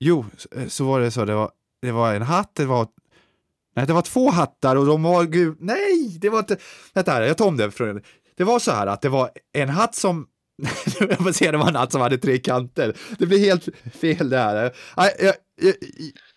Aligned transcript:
Jo, 0.00 0.24
så- 0.36 0.48
så 0.70 0.84
var 0.84 1.00
det 1.00 1.10
så. 1.10 1.24
Det 1.24 1.34
var, 1.34 1.50
det 1.82 1.92
var 1.92 2.14
en 2.14 2.22
hatt, 2.22 2.54
det 2.54 2.64
var... 2.66 2.88
Nej, 3.76 3.86
det 3.86 3.92
var 3.92 4.02
två 4.02 4.30
hattar 4.30 4.76
och 4.76 4.86
de 4.86 5.02
var... 5.02 5.24
Gud, 5.24 5.56
nej, 5.60 6.18
det 6.20 6.28
var 6.30 6.38
inte... 6.38 6.56
Vänta 6.94 7.12
här, 7.12 7.22
jag 7.22 7.36
tar 7.38 7.46
om 7.46 7.56
det. 7.56 7.70
Från, 7.70 8.02
det 8.36 8.44
var 8.44 8.58
så 8.58 8.70
här 8.72 8.86
att 8.86 9.02
det 9.02 9.08
var 9.08 9.30
en 9.52 9.68
hatt 9.68 9.94
som... 9.94 10.26
jag 11.00 11.18
får 11.18 11.32
säga, 11.32 11.52
det 11.52 11.58
var 11.58 11.68
en 11.68 11.76
hatt 11.76 11.92
som 11.92 12.00
hade 12.00 12.18
tre 12.18 12.38
kanter. 12.38 12.96
Det 13.18 13.26
blir 13.26 13.38
helt 13.38 13.68
fel 14.00 14.30
det 14.30 14.38
här. 14.38 14.72
Nej, 14.96 15.16
jag, 15.18 15.34
jag, 15.60 15.74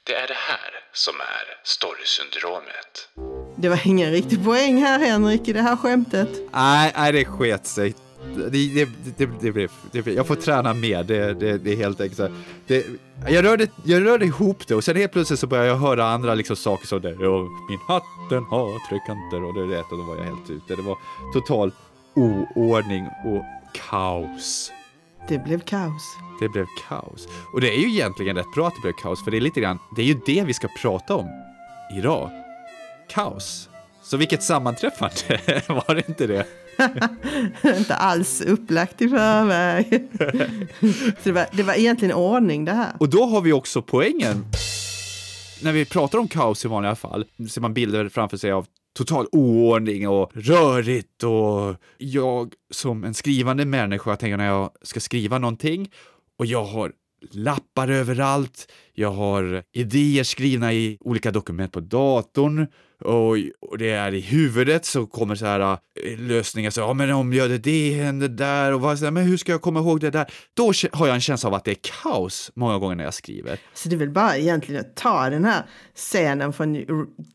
Det 0.05 0.13
är 0.15 0.27
det 0.27 0.33
här 0.33 0.71
som 0.93 1.13
är 1.15 1.45
storysyndromet. 1.63 3.09
Det 3.55 3.69
var 3.69 3.81
ingen 3.87 4.11
riktig 4.11 4.43
poäng 4.43 4.77
här 4.81 4.99
Henrik 4.99 5.47
i 5.47 5.53
det 5.53 5.61
här 5.61 5.75
skämtet. 5.75 6.29
nej, 6.53 6.93
nej, 6.97 7.11
det 7.11 7.25
sket 7.25 7.65
sig. 7.65 7.95
Det, 8.35 8.49
det, 8.49 8.89
det, 9.39 9.71
det, 9.91 10.11
jag 10.11 10.27
får 10.27 10.35
träna 10.35 10.73
mer, 10.73 11.03
det, 11.03 11.71
är 11.71 11.75
helt 11.75 12.01
enkelt 12.01 12.31
jag, 13.27 13.45
rörde, 13.45 13.67
jag 13.83 14.05
rörde 14.05 14.25
ihop 14.25 14.67
det 14.67 14.75
och 14.75 14.83
sen 14.83 14.95
helt 14.95 15.11
plötsligt 15.11 15.39
så 15.39 15.47
började 15.47 15.67
jag 15.67 15.75
höra 15.75 16.05
andra 16.05 16.35
liksom 16.35 16.55
saker 16.55 16.87
som 16.87 17.01
det. 17.01 17.27
Och 17.27 17.47
min 17.69 17.79
hatt 17.87 18.03
den 18.29 18.43
har 18.43 18.89
tre 18.89 18.99
kanter 19.07 19.43
och 19.43 19.53
det 19.53 19.77
rätt 19.77 19.91
och 19.91 19.97
då 19.97 20.03
var 20.03 20.15
jag 20.15 20.23
helt 20.23 20.49
ute. 20.49 20.75
Det 20.75 20.81
var 20.81 20.97
total 21.33 21.71
oordning 22.15 23.07
och 23.25 23.43
kaos. 23.89 24.71
Det 25.27 25.43
blev 25.43 25.59
kaos. 25.59 26.17
Det 26.39 26.49
blev 26.49 26.65
kaos. 26.87 27.27
Och 27.53 27.61
det 27.61 27.75
är 27.75 27.79
ju 27.79 27.89
egentligen 27.89 28.35
rätt 28.35 28.53
bra 28.55 28.67
att 28.67 28.75
det 28.75 28.81
blev 28.81 28.93
kaos, 28.93 29.23
för 29.23 29.31
det 29.31 29.37
är 29.37 29.41
lite 29.41 29.61
grann, 29.61 29.79
det 29.95 30.01
är 30.01 30.05
ju 30.05 30.19
det 30.25 30.43
vi 30.43 30.53
ska 30.53 30.67
prata 30.81 31.15
om 31.15 31.29
idag. 31.97 32.29
Kaos. 33.09 33.69
Så 34.03 34.17
vilket 34.17 34.43
sammanträffande, 34.43 35.61
var 35.67 35.95
det 35.95 36.09
inte 36.09 36.27
det? 36.27 36.45
Inte 37.77 37.95
alls 37.95 38.41
upplagt 38.41 39.01
i 39.01 39.09
förväg. 39.09 40.09
Så 41.23 41.23
det 41.23 41.31
var, 41.31 41.45
det 41.51 41.63
var 41.63 41.73
egentligen 41.73 42.15
ordning 42.15 42.65
det 42.65 42.73
här. 42.73 42.93
Och 42.99 43.09
då 43.09 43.25
har 43.25 43.41
vi 43.41 43.53
också 43.53 43.81
poängen. 43.81 44.45
När 45.61 45.73
vi 45.73 45.85
pratar 45.85 46.17
om 46.17 46.27
kaos 46.27 46.65
i 46.65 46.67
vanliga 46.67 46.95
fall 46.95 47.25
ser 47.49 47.61
man 47.61 47.73
bilder 47.73 48.09
framför 48.09 48.37
sig 48.37 48.51
av 48.51 48.65
total 48.97 49.27
oordning 49.31 50.09
och 50.09 50.31
rörigt 50.33 51.23
och 51.23 51.75
jag 51.97 52.53
som 52.71 53.03
en 53.03 53.13
skrivande 53.13 53.65
människa 53.65 54.15
tänker 54.15 54.37
när 54.37 54.47
jag 54.47 54.71
ska 54.81 54.99
skriva 54.99 55.37
någonting 55.37 55.89
och 56.37 56.45
jag 56.45 56.63
har 56.63 56.91
lappar 57.31 57.87
överallt, 57.87 58.71
jag 58.93 59.11
har 59.11 59.63
idéer 59.71 60.23
skrivna 60.23 60.73
i 60.73 60.97
olika 60.99 61.31
dokument 61.31 61.71
på 61.71 61.79
datorn 61.79 62.67
och, 63.01 63.37
och 63.59 63.77
det 63.77 63.89
är 63.89 64.13
i 64.13 64.19
huvudet 64.19 64.85
så 64.85 65.05
kommer 65.05 65.35
så 65.35 65.45
här 65.45 65.59
äh, 65.59 66.19
lösningar, 66.19 66.69
så 66.69 66.79
ja 66.79 66.93
men 66.93 67.11
om 67.11 67.33
jag 67.33 67.39
gör 67.39 67.49
det, 67.49 67.57
det 67.57 67.93
händer 67.93 68.27
där 68.27 68.73
och 68.73 68.81
vad, 68.81 68.99
så 68.99 69.05
här, 69.05 69.11
men 69.11 69.23
hur 69.23 69.37
ska 69.37 69.51
jag 69.51 69.61
komma 69.61 69.79
ihåg 69.79 69.99
det 69.99 70.09
där? 70.09 70.31
Då 70.53 70.71
har 70.91 71.07
jag 71.07 71.15
en 71.15 71.21
känsla 71.21 71.49
av 71.49 71.55
att 71.55 71.65
det 71.65 71.71
är 71.71 71.77
kaos 72.03 72.51
många 72.53 72.77
gånger 72.77 72.95
när 72.95 73.03
jag 73.03 73.13
skriver. 73.13 73.59
Så 73.73 73.89
det 73.89 73.95
är 73.95 73.97
väl 73.97 74.09
bara 74.09 74.37
egentligen 74.37 74.81
att 74.81 74.95
ta 74.95 75.29
den 75.29 75.45
här 75.45 75.65
scenen 75.95 76.53
från 76.53 76.85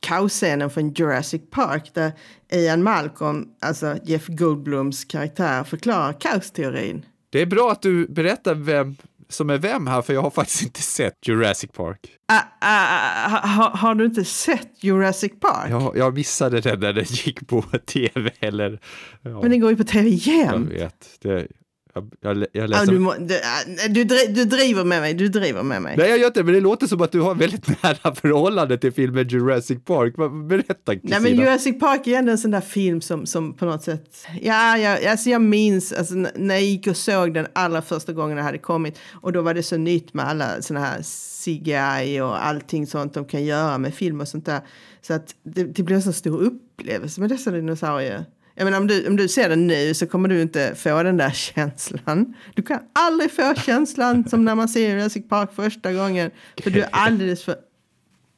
kaosscenen 0.00 0.70
från 0.70 0.92
Jurassic 0.92 1.42
Park 1.50 1.90
där 1.94 2.12
Ian 2.52 2.82
Malcolm, 2.82 3.48
alltså 3.60 3.96
Jeff 4.04 4.26
Goldblums 4.26 5.04
karaktär, 5.04 5.64
förklarar 5.64 6.12
kaosteorin. 6.20 7.04
Det 7.30 7.42
är 7.42 7.46
bra 7.46 7.72
att 7.72 7.82
du 7.82 8.06
berättar 8.06 8.54
vem 8.54 8.96
som 9.34 9.50
är 9.50 9.58
vem 9.58 9.86
här, 9.86 10.02
för 10.02 10.14
jag 10.14 10.22
har 10.22 10.30
faktiskt 10.30 10.62
inte 10.62 10.82
sett 10.82 11.28
Jurassic 11.28 11.70
Park. 11.72 11.98
Ah, 12.32 12.40
ah, 12.60 13.28
ha, 13.28 13.38
ha, 13.48 13.76
har 13.76 13.94
du 13.94 14.04
inte 14.04 14.24
sett 14.24 14.84
Jurassic 14.84 15.32
Park? 15.40 15.70
Jag, 15.70 15.96
jag 15.96 16.14
missade 16.14 16.60
det 16.60 16.76
när 16.76 16.92
det 16.92 17.26
gick 17.26 17.46
på 17.46 17.62
tv, 17.86 18.30
eller... 18.40 18.80
Ja, 19.22 19.40
Men 19.40 19.50
den 19.50 19.60
går 19.60 19.70
ju 19.70 19.76
på 19.76 19.84
tv 19.84 20.08
jag 20.08 20.16
igen. 20.18 20.68
vet. 20.68 21.18
Det, 21.22 21.46
jag, 21.94 22.10
jag, 22.20 22.36
jag 22.36 22.46
Ja, 22.52 22.66
läste... 22.66 22.90
du, 22.90 22.98
må, 22.98 23.14
du, 23.18 23.34
ah, 23.34 23.88
du, 23.88 24.04
dri- 24.04 24.32
du 24.34 24.44
driver 24.44 24.84
med 24.84 25.00
mig, 25.00 25.14
du 25.14 25.28
driver 25.28 25.62
med 25.62 25.82
mig. 25.82 25.96
Nej, 25.96 26.08
jag 26.08 26.18
gör 26.18 26.26
inte 26.26 26.42
men 26.44 26.54
det 26.54 26.60
låter 26.60 26.86
som 26.86 27.02
att 27.02 27.12
du 27.12 27.20
har 27.20 27.34
väldigt 27.34 27.68
nära 27.82 28.14
förhållande 28.14 28.78
till 28.78 28.92
filmen 28.92 29.28
Jurassic 29.28 29.78
Park. 29.84 30.14
Berätta, 30.48 30.92
Kristina. 30.92 31.18
Nej 31.18 31.20
men 31.20 31.40
Jurassic 31.40 31.80
Park 31.80 32.06
är 32.06 32.18
ändå 32.18 32.32
en 32.32 32.38
sån 32.38 32.50
där 32.50 32.60
film 32.60 33.00
som, 33.00 33.26
som 33.26 33.52
på 33.52 33.64
något 33.64 33.82
sätt, 33.82 34.26
ja, 34.42 34.78
jag, 34.78 35.04
alltså 35.04 35.30
jag 35.30 35.42
minns 35.42 35.92
alltså, 35.92 36.14
när 36.14 36.54
jag 36.54 36.62
gick 36.64 36.86
och 36.86 36.96
såg 36.96 37.34
den 37.34 37.46
allra 37.52 37.82
första 37.82 38.12
gången 38.12 38.36
den 38.36 38.46
hade 38.46 38.58
kommit 38.58 38.98
och 39.22 39.32
då 39.32 39.42
var 39.42 39.54
det 39.54 39.62
så 39.62 39.76
nytt 39.76 40.14
med 40.14 40.24
alla 40.28 40.62
såna 40.62 40.80
här 40.80 41.02
CGI 41.44 42.20
och 42.20 42.46
allting 42.46 42.86
sånt 42.86 43.14
de 43.14 43.24
kan 43.24 43.44
göra 43.44 43.78
med 43.78 43.94
film 43.94 44.20
och 44.20 44.28
sånt 44.28 44.46
där. 44.46 44.60
Så 45.02 45.12
att 45.14 45.34
det, 45.42 45.64
det 45.64 45.82
blev 45.82 46.00
så 46.00 46.12
stor 46.12 46.40
upplevelse 46.42 47.20
med 47.20 47.30
dessa 47.30 47.50
dinosaurier. 47.50 48.24
Jag 48.54 48.64
menar, 48.64 48.78
om, 48.78 48.86
du, 48.86 49.08
om 49.08 49.16
du 49.16 49.28
ser 49.28 49.48
den 49.48 49.66
nu 49.66 49.94
så 49.94 50.06
kommer 50.06 50.28
du 50.28 50.42
inte 50.42 50.74
få 50.74 51.02
den 51.02 51.16
där 51.16 51.30
känslan. 51.30 52.34
Du 52.54 52.62
kan 52.62 52.80
aldrig 52.92 53.32
få 53.32 53.54
känslan 53.54 54.28
som 54.28 54.44
när 54.44 54.54
man 54.54 54.68
ser 54.68 54.90
Jurassic 54.90 55.28
Park 55.28 55.54
första 55.54 55.92
gången. 55.92 56.30
För 56.62 56.70
du 56.70 56.82
är 56.82 56.88
alldeles 56.92 57.44
för 57.44 57.56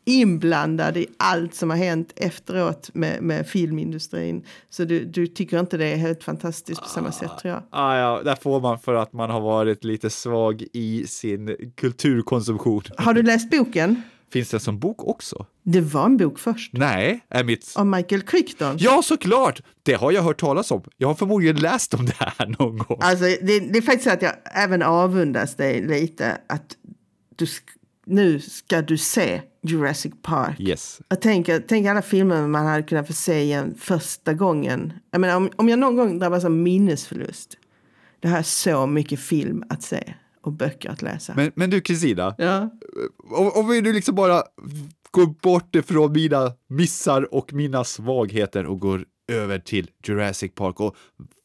inblandad 0.09 0.97
i 0.97 1.07
allt 1.17 1.55
som 1.55 1.71
har 1.71 1.77
hänt 1.77 2.13
efteråt 2.17 2.91
med, 2.93 3.23
med 3.23 3.47
filmindustrin. 3.47 4.45
Så 4.71 4.85
du, 4.85 5.05
du 5.05 5.27
tycker 5.27 5.61
inte 5.61 5.77
det 5.77 5.87
är 5.87 5.97
helt 5.97 6.25
fantastiskt 6.25 6.83
på 6.83 6.89
samma 6.89 7.13
sätt 7.13 7.31
tror 7.43 7.55
jag. 7.55 7.63
Ah, 7.71 7.97
ja, 7.97 8.23
där 8.25 8.35
får 8.35 8.61
man 8.61 8.79
för 8.79 8.95
att 8.95 9.13
man 9.13 9.31
har 9.31 9.41
varit 9.41 9.85
lite 9.85 10.11
svag 10.11 10.65
i 10.73 11.07
sin 11.07 11.73
kulturkonsumtion. 11.75 12.83
Har 12.97 13.15
du 13.15 13.23
läst 13.23 13.51
boken? 13.51 14.03
Finns 14.33 14.51
det 14.51 14.61
som 14.61 14.79
bok 14.79 15.05
också? 15.05 15.47
Det 15.63 15.81
var 15.81 16.05
en 16.05 16.17
bok 16.17 16.39
först. 16.39 16.73
Nej, 16.73 17.25
är 17.29 17.45
mitt... 17.45 17.73
Av 17.77 17.87
Michael 17.87 18.23
Crichton. 18.23 18.77
Ja, 18.79 19.03
såklart! 19.05 19.63
Det 19.83 19.95
har 19.95 20.13
jag 20.13 20.23
hört 20.23 20.41
talas 20.41 20.71
om. 20.71 20.83
Jag 20.97 21.09
har 21.09 21.15
förmodligen 21.15 21.57
läst 21.57 21.95
om 21.95 22.07
det 22.07 22.15
här 22.17 22.47
någon 22.59 22.79
gång. 22.79 22.99
Alltså, 23.01 23.25
det, 23.25 23.61
det 23.61 23.79
är 23.79 23.83
faktiskt 23.83 24.05
så 24.05 24.11
att 24.11 24.23
jag 24.23 24.33
även 24.55 24.83
avundas 24.83 25.55
dig 25.55 25.87
lite. 25.87 26.39
Att 26.47 26.77
du, 27.37 27.47
nu 28.07 28.41
ska 28.41 28.83
du 28.83 28.99
se 28.99 29.43
Jurassic 29.63 30.13
Park. 30.23 30.61
Yes. 30.61 31.01
Jag 31.09 31.21
tänker, 31.21 31.65
tänk 31.69 31.87
alla 31.87 32.03
filmer 32.03 32.47
man 32.47 32.67
hade 32.67 32.83
kunnat 32.83 33.07
få 33.07 33.13
se 33.13 33.43
igen 33.43 33.75
första 33.79 34.33
gången. 34.35 34.93
Jag 35.11 35.21
menar, 35.21 35.37
om, 35.37 35.51
om 35.57 35.69
jag 35.69 35.79
någon 35.79 35.97
gång 35.97 36.19
drabbas 36.19 36.45
av 36.45 36.51
minnesförlust. 36.51 37.57
Det 38.21 38.29
här 38.29 38.39
är 38.39 38.43
så 38.43 38.87
mycket 38.87 39.21
film 39.21 39.65
att 39.69 39.83
se 39.83 40.15
och 40.47 40.53
böcker 40.53 40.91
att 40.91 41.03
läsa. 41.03 41.33
Men, 41.37 41.53
men 41.55 41.71
du 41.71 41.81
Kristina, 41.81 42.35
ja. 42.39 42.71
om, 43.31 43.51
om 43.55 43.69
vi 43.69 43.83
nu 43.83 43.93
liksom 43.93 44.15
bara 44.15 44.43
går 45.11 45.27
bort 45.27 45.75
ifrån 45.75 46.13
mina 46.13 46.53
missar 46.69 47.35
och 47.35 47.53
mina 47.53 47.85
svagheter 47.85 48.67
och 48.67 48.81
går 48.81 49.05
över 49.33 49.59
till 49.59 49.91
Jurassic 50.05 50.53
Park 50.55 50.81
och 50.81 50.97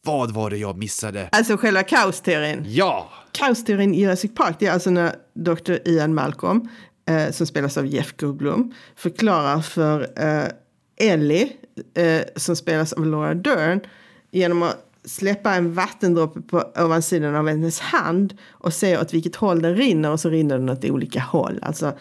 vad 0.05 0.31
var 0.31 0.49
det 0.49 0.57
jag 0.57 0.77
missade? 0.77 1.29
Alltså 1.31 1.57
själva 1.57 1.83
kaosteorin. 1.83 2.65
Ja! 2.67 3.11
Kaosteorin 3.31 3.93
i 3.93 4.01
Jurassic 4.01 4.31
Park 4.35 4.55
det 4.59 4.67
är 4.67 4.71
alltså 4.71 4.89
när 4.89 5.15
Dr. 5.33 5.73
Ian 5.85 6.13
Malcolm, 6.13 6.69
eh, 7.09 7.31
som 7.31 7.47
spelas 7.47 7.77
av 7.77 7.87
Jeff 7.87 8.17
Goldblum, 8.17 8.73
förklarar 8.95 9.61
för 9.61 10.01
eh, 10.15 10.47
Ellie, 11.11 11.51
eh, 11.93 12.21
som 12.35 12.55
spelas 12.55 12.93
av 12.93 13.05
Laura 13.05 13.33
Dern, 13.33 13.79
genom 14.31 14.63
att 14.63 14.90
släppa 15.05 15.55
en 15.55 15.73
vattendroppe 15.73 16.41
på 16.41 16.71
ovansidan 16.77 17.35
av 17.35 17.47
hennes 17.47 17.79
hand 17.79 18.37
och 18.49 18.73
se 18.73 18.97
åt 18.97 19.13
vilket 19.13 19.35
håll 19.35 19.61
den 19.61 19.75
rinner 19.75 20.11
och 20.11 20.19
så 20.19 20.29
rinner 20.29 20.57
den 20.57 20.69
åt 20.69 20.85
olika 20.85 21.19
håll. 21.19 21.59
Alltså, 21.61 21.93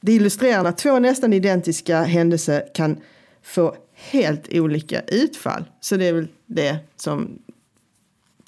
det 0.00 0.12
illustrerar 0.12 0.62
när 0.62 0.72
två 0.72 0.98
nästan 0.98 1.32
identiska 1.32 2.02
händelser 2.02 2.64
kan 2.74 2.96
få 3.42 3.76
helt 3.94 4.48
olika 4.52 5.00
utfall. 5.00 5.64
Så 5.80 5.96
det 5.96 6.04
är 6.08 6.12
väl 6.12 6.28
det 6.46 6.78
som 6.96 7.38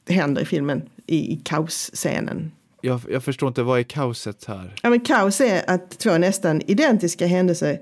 händer 0.09 0.43
i 0.43 0.45
filmen, 0.45 0.83
i, 1.07 1.33
i 1.33 1.41
kaosscenen. 1.45 2.53
Jag, 2.81 3.01
jag 3.09 3.25
förstår 3.25 3.49
inte, 3.49 3.63
vad 3.63 3.79
är 3.79 3.83
kaoset 3.83 4.45
här? 4.45 4.75
Ja, 4.83 4.91
men 4.91 5.01
kaos 5.01 5.41
är 5.41 5.71
att 5.71 5.99
två 5.99 6.19
nästan 6.19 6.63
identiska 6.67 7.27
händelser 7.27 7.81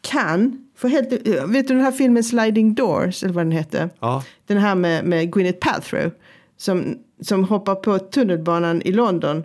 kan 0.00 0.65
få 0.76 0.88
helt... 0.88 1.12
Vet 1.46 1.68
du 1.68 1.74
den 1.74 1.80
här 1.80 1.92
filmen 1.92 2.24
Sliding 2.24 2.74
Doors, 2.74 3.22
eller 3.22 3.34
vad 3.34 3.44
den 3.44 3.52
hette? 3.52 3.88
Ja. 4.00 4.24
Den 4.46 4.58
här 4.58 4.74
med, 4.74 5.04
med 5.04 5.32
Gwyneth 5.32 5.58
Paltrow 5.58 6.10
som, 6.56 6.98
som 7.20 7.44
hoppar 7.44 7.74
på 7.74 7.98
tunnelbanan 7.98 8.82
i 8.82 8.92
London. 8.92 9.44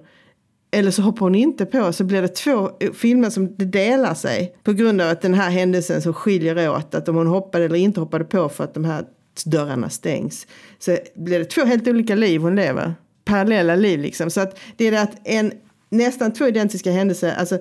Eller 0.71 0.91
så 0.91 1.01
hoppar 1.01 1.19
hon 1.19 1.35
inte 1.35 1.65
på, 1.65 1.93
så 1.93 2.03
blir 2.03 2.21
det 2.21 2.27
två 2.27 2.71
filmer 2.93 3.29
som 3.29 3.55
delar 3.57 4.13
sig. 4.13 4.55
På 4.63 4.73
grund 4.73 5.01
av 5.01 5.09
att 5.09 5.21
den 5.21 5.33
här 5.33 5.49
händelsen 5.49 6.01
som 6.01 6.13
skiljer 6.13 6.69
åt, 6.69 6.95
att 6.95 7.09
om 7.09 7.15
hon 7.15 7.27
hoppade 7.27 7.65
eller 7.65 7.75
inte 7.75 7.99
hoppade 7.99 8.25
på 8.25 8.49
för 8.49 8.63
att 8.63 8.73
de 8.73 8.85
här 8.85 9.05
dörrarna 9.45 9.89
stängs. 9.89 10.47
Så 10.79 10.97
blir 11.15 11.39
det 11.39 11.45
två 11.45 11.65
helt 11.65 11.87
olika 11.87 12.15
liv 12.15 12.41
hon 12.41 12.55
lever. 12.55 12.93
Parallella 13.25 13.75
liv 13.75 13.99
liksom. 13.99 14.29
Så 14.29 14.41
att 14.41 14.59
det 14.77 14.87
är 14.87 14.91
det 14.91 15.01
att 15.01 15.27
en 15.27 15.51
nästan 15.91 16.33
två 16.33 16.47
identiska 16.47 16.91
händelser, 16.91 17.35
alltså 17.35 17.59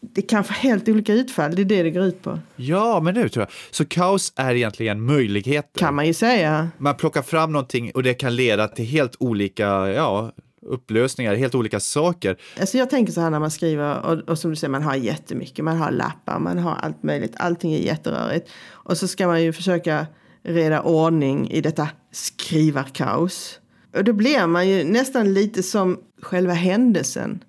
det 0.00 0.22
kan 0.22 0.44
få 0.44 0.52
helt 0.52 0.88
olika 0.88 1.12
utfall. 1.12 1.54
Det 1.54 1.62
är 1.62 1.64
det 1.64 1.82
det 1.82 1.90
går 1.90 2.04
ut 2.04 2.22
på. 2.22 2.38
Ja, 2.56 3.00
men 3.00 3.14
nu 3.14 3.28
tror 3.28 3.42
jag. 3.42 3.50
Så 3.70 3.84
kaos 3.84 4.32
är 4.36 4.54
egentligen 4.54 5.02
möjligheter. 5.02 5.80
Kan 5.80 5.94
man 5.94 6.06
ju 6.06 6.14
säga. 6.14 6.68
Man 6.78 6.96
plockar 6.96 7.22
fram 7.22 7.52
någonting 7.52 7.90
och 7.94 8.02
det 8.02 8.14
kan 8.14 8.36
leda 8.36 8.68
till 8.68 8.84
helt 8.84 9.16
olika, 9.18 9.66
ja, 9.92 10.32
upplösningar, 10.66 11.34
helt 11.34 11.54
olika 11.54 11.80
saker. 11.80 12.36
Alltså 12.60 12.78
jag 12.78 12.90
tänker 12.90 13.12
så 13.12 13.20
här 13.20 13.30
när 13.30 13.40
man 13.40 13.50
skriver, 13.50 14.00
och, 14.00 14.28
och 14.28 14.38
som 14.38 14.50
du 14.50 14.56
säger, 14.56 14.70
man 14.70 14.82
har 14.82 14.94
jättemycket, 14.94 15.64
man 15.64 15.76
har 15.76 15.90
lappar, 15.90 16.38
man 16.38 16.58
har 16.58 16.74
allt 16.74 17.02
möjligt, 17.02 17.32
allting 17.36 17.72
är 17.72 17.78
jätterörigt. 17.78 18.50
Och 18.70 18.96
så 18.96 19.08
ska 19.08 19.26
man 19.26 19.42
ju 19.42 19.52
försöka 19.52 20.06
reda 20.42 20.82
ordning 20.82 21.50
i 21.50 21.60
detta 21.60 21.88
skrivarkaos. 22.12 23.60
Och 23.96 24.04
då 24.04 24.12
blir 24.12 24.46
man 24.46 24.68
ju 24.68 24.84
nästan 24.84 25.34
lite 25.34 25.62
som 25.62 25.98
själva 26.22 26.52
händelsen. 26.52 27.44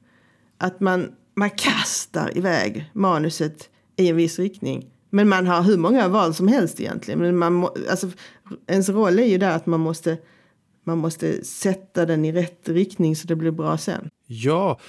Att 0.57 0.79
man 0.79 1.11
man 1.35 1.49
kastar 1.49 2.37
iväg 2.37 2.91
manuset 2.93 3.69
i 3.95 4.09
en 4.09 4.15
viss 4.15 4.39
riktning. 4.39 4.85
Men 5.09 5.29
man 5.29 5.47
har 5.47 5.61
hur 5.61 5.77
många 5.77 6.07
val 6.07 6.33
som 6.33 6.47
helst 6.47 6.79
egentligen. 6.79 7.19
Men 7.19 7.37
man 7.37 7.53
må, 7.53 7.75
alltså, 7.89 8.09
ens 8.67 8.89
roll 8.89 9.19
är 9.19 9.25
ju 9.25 9.37
där 9.37 9.55
att 9.55 9.65
man 9.65 9.79
måste, 9.79 10.17
man 10.83 10.97
måste 10.97 11.45
sätta 11.45 12.05
den 12.05 12.25
i 12.25 12.31
rätt 12.31 12.69
riktning 12.69 13.15
så 13.15 13.27
det 13.27 13.35
blir 13.35 13.51
bra 13.51 13.77
sen. 13.77 14.09
Ja, 14.27 14.79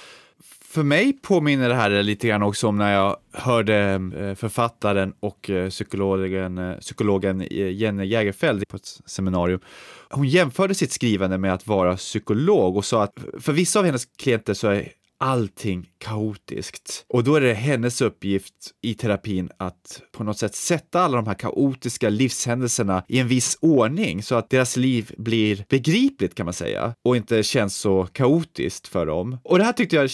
för 0.61 0.83
mig 0.83 1.13
påminner 1.13 1.69
det 1.69 1.75
här 1.75 2.03
lite 2.03 2.27
grann 2.27 2.43
också 2.43 2.67
om 2.67 2.77
när 2.77 2.93
jag 2.93 3.17
hörde 3.31 3.75
eh, 4.17 4.35
författaren 4.35 5.13
och 5.19 5.49
eh, 5.49 5.69
psykologen, 5.69 6.57
eh, 6.57 6.77
psykologen 6.77 7.47
Jenny 7.49 8.05
Jägerfeld 8.05 8.67
på 8.67 8.75
ett 8.75 9.01
seminarium. 9.05 9.59
Hon 10.09 10.27
jämförde 10.27 10.75
sitt 10.75 10.91
skrivande 10.91 11.37
med 11.37 11.53
att 11.53 11.67
vara 11.67 11.97
psykolog 11.97 12.77
och 12.77 12.85
sa 12.85 13.03
att 13.03 13.13
för 13.39 13.53
vissa 13.53 13.79
av 13.79 13.85
hennes 13.85 14.05
klienter 14.05 14.53
så 14.53 14.67
är 14.67 14.91
allting 15.19 15.89
kaotiskt. 15.97 17.05
Och 17.09 17.23
då 17.23 17.35
är 17.35 17.41
det 17.41 17.53
hennes 17.53 18.01
uppgift 18.01 18.53
i 18.81 18.93
terapin 18.93 19.49
att 19.57 20.01
på 20.11 20.23
något 20.23 20.37
sätt 20.37 20.55
sätta 20.55 21.01
alla 21.01 21.15
de 21.15 21.27
här 21.27 21.33
kaotiska 21.33 22.09
livshändelserna 22.09 23.03
i 23.07 23.19
en 23.19 23.27
viss 23.27 23.57
ordning 23.61 24.23
så 24.23 24.35
att 24.35 24.49
deras 24.49 24.77
liv 24.77 25.11
blir 25.17 25.65
begripligt 25.69 26.35
kan 26.35 26.45
man 26.45 26.53
säga 26.53 26.93
och 27.05 27.17
inte 27.17 27.43
känns 27.43 27.77
så 27.77 28.07
kaotiskt 28.11 28.87
för 28.87 29.05
dem. 29.05 29.37
Och 29.43 29.57
det 29.57 29.63
här 29.63 29.73
tyckte 29.73 29.95
jag 29.95 30.09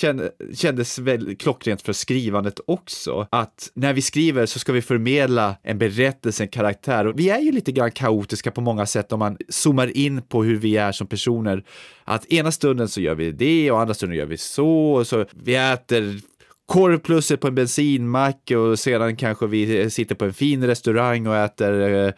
kändes 0.55 0.99
väldigt 0.99 1.41
klockrent 1.41 1.81
för 1.81 1.93
skrivandet 1.93 2.59
också. 2.67 3.27
Att 3.31 3.71
när 3.75 3.93
vi 3.93 4.01
skriver 4.01 4.45
så 4.45 4.59
ska 4.59 4.71
vi 4.71 4.81
förmedla 4.81 5.55
en 5.63 5.77
berättelse, 5.77 6.43
en 6.43 6.49
karaktär 6.49 7.07
och 7.07 7.19
vi 7.19 7.29
är 7.29 7.39
ju 7.39 7.51
lite 7.51 7.71
grann 7.71 7.91
kaotiska 7.91 8.51
på 8.51 8.61
många 8.61 8.85
sätt 8.85 9.11
om 9.11 9.19
man 9.19 9.37
zoomar 9.49 9.97
in 9.97 10.21
på 10.21 10.43
hur 10.43 10.55
vi 10.55 10.77
är 10.77 10.91
som 10.91 11.07
personer. 11.07 11.63
Att 12.03 12.25
ena 12.25 12.51
stunden 12.51 12.89
så 12.89 13.01
gör 13.01 13.15
vi 13.15 13.31
det 13.31 13.71
och 13.71 13.81
andra 13.81 13.93
stunden 13.93 14.17
gör 14.17 14.25
vi 14.25 14.37
så 14.37 14.92
så 15.03 15.25
vi 15.31 15.55
äter 15.55 16.19
korvplusset 16.65 17.39
på 17.39 17.47
en 17.47 17.55
bensinmack 17.55 18.51
och 18.51 18.79
sedan 18.79 19.15
kanske 19.15 19.47
vi 19.47 19.89
sitter 19.89 20.15
på 20.15 20.25
en 20.25 20.33
fin 20.33 20.67
restaurang 20.67 21.27
och 21.27 21.35
äter 21.35 21.81
eh, 21.81 22.13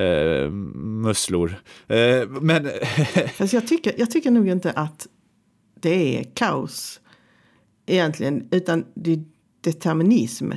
eh, 0.00 0.50
musslor. 0.74 1.60
Eh, 1.88 2.28
men... 2.28 2.66
alltså 3.38 3.56
jag, 3.56 3.66
tycker, 3.66 3.94
jag 3.98 4.10
tycker 4.10 4.30
nog 4.30 4.48
inte 4.48 4.70
att 4.70 5.06
det 5.80 6.18
är 6.18 6.24
kaos 6.34 7.00
egentligen, 7.86 8.48
utan 8.50 8.84
det 8.94 9.12
är 9.12 9.24
determinism. 9.60 10.52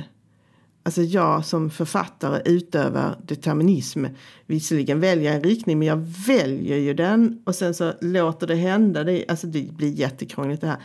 Alltså 0.82 1.02
jag 1.02 1.44
som 1.44 1.70
författare 1.70 2.42
utövar 2.44 3.18
determinism. 3.22 4.04
Visserligen 4.46 5.00
väljer 5.00 5.24
jag 5.24 5.34
en 5.34 5.42
riktning, 5.42 5.78
men 5.78 5.88
jag 5.88 6.06
väljer 6.26 6.76
ju 6.76 6.94
den 6.94 7.42
och 7.46 7.54
sen 7.54 7.74
så 7.74 7.92
låter 8.00 8.46
det 8.46 8.54
hända. 8.54 9.04
Det, 9.04 9.24
alltså 9.28 9.46
det 9.46 9.72
blir 9.72 9.92
jättekrångligt 9.92 10.60
det 10.60 10.66
här. 10.66 10.78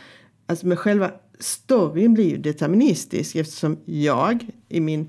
Alltså 0.46 0.66
med 0.66 0.78
själva 0.78 1.10
storyn 1.38 2.14
blir 2.14 2.30
ju 2.30 2.36
deterministisk 2.36 3.36
eftersom 3.36 3.78
jag 3.84 4.46
i 4.68 4.80
min 4.80 5.08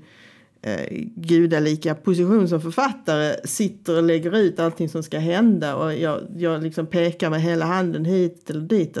eh, 0.62 0.86
gudalika 1.16 1.94
position 1.94 2.48
som 2.48 2.60
författare 2.60 3.46
sitter 3.46 3.96
och 3.96 4.02
lägger 4.02 4.36
ut 4.36 4.60
allting 4.60 4.88
som 4.88 5.02
ska 5.02 5.18
hända 5.18 5.76
och 5.76 5.94
jag, 5.94 6.20
jag 6.36 6.62
liksom 6.62 6.86
pekar 6.86 7.30
med 7.30 7.42
hela 7.42 7.64
handen 7.64 8.04
hit 8.04 8.50
eller 8.50 8.60
dit. 8.60 8.98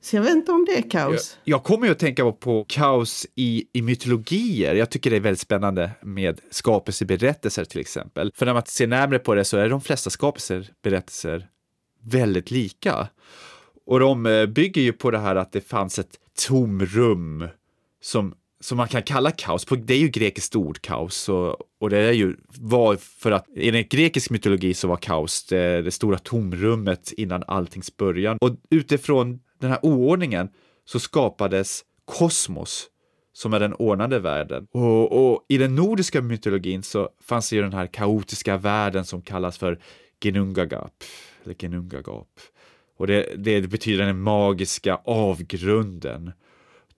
Så 0.00 0.16
jag 0.16 0.22
vet 0.22 0.34
inte 0.34 0.52
om 0.52 0.64
det 0.64 0.78
är 0.78 0.90
kaos. 0.90 1.38
Jag, 1.44 1.54
jag 1.54 1.64
kommer 1.64 1.86
ju 1.86 1.92
att 1.92 1.98
tänka 1.98 2.32
på 2.32 2.64
kaos 2.68 3.26
i, 3.34 3.64
i 3.72 3.82
mytologier. 3.82 4.74
Jag 4.74 4.90
tycker 4.90 5.10
det 5.10 5.16
är 5.16 5.20
väldigt 5.20 5.40
spännande 5.40 5.90
med 6.02 6.40
skapelseberättelser 6.50 7.64
till 7.64 7.80
exempel. 7.80 8.32
För 8.34 8.46
när 8.46 8.54
man 8.54 8.62
ser 8.66 8.86
närmare 8.86 9.18
på 9.18 9.34
det 9.34 9.44
så 9.44 9.56
är 9.56 9.68
de 9.68 9.80
flesta 9.80 10.10
skapelseberättelser 10.10 11.48
väldigt 12.02 12.50
lika. 12.50 13.08
Och 13.86 14.00
de 14.00 14.26
eh, 14.26 14.46
bygger 14.46 14.82
ju 14.82 14.92
på 14.92 15.10
det 15.10 15.18
här 15.18 15.36
att 15.36 15.52
det 15.52 15.60
fanns 15.60 15.98
ett 15.98 16.18
tomrum 16.48 17.48
som, 18.02 18.34
som 18.60 18.76
man 18.76 18.88
kan 18.88 19.02
kalla 19.02 19.30
kaos. 19.30 19.66
Det 19.78 19.94
är 19.94 19.98
ju 19.98 20.08
grekiskt 20.08 20.56
ord, 20.56 20.80
kaos, 20.80 21.28
och, 21.28 21.56
och 21.80 21.90
det 21.90 21.98
är 21.98 22.12
ju 22.12 22.36
var 22.46 22.96
för 22.96 23.32
att 23.32 23.46
enligt 23.56 23.92
grekisk 23.92 24.30
mytologi 24.30 24.74
så 24.74 24.88
var 24.88 24.96
kaos 24.96 25.44
det, 25.44 25.82
det 25.82 25.90
stora 25.90 26.18
tomrummet 26.18 27.12
innan 27.12 27.42
alltings 27.46 27.96
början. 27.96 28.38
Och 28.40 28.50
utifrån 28.70 29.40
den 29.60 29.70
här 29.70 29.78
oordningen 29.82 30.48
så 30.84 31.00
skapades 31.00 31.84
kosmos 32.04 32.90
som 33.32 33.54
är 33.54 33.60
den 33.60 33.74
ordnade 33.74 34.18
världen. 34.18 34.66
Och, 34.70 35.32
och, 35.32 35.44
i 35.48 35.58
den 35.58 35.74
nordiska 35.74 36.22
mytologin 36.22 36.82
så 36.82 37.08
fanns 37.22 37.50
det 37.50 37.56
ju 37.56 37.62
den 37.62 37.72
här 37.72 37.86
kaotiska 37.86 38.56
världen 38.56 39.04
som 39.04 39.22
kallas 39.22 39.58
för 39.58 39.78
Genungagap, 40.20 41.04
eller 41.44 41.54
Genungagap. 41.54 42.28
Och 42.96 43.06
det, 43.06 43.34
det 43.36 43.60
betyder 43.70 44.06
den 44.06 44.20
magiska 44.20 45.00
avgrunden 45.04 46.32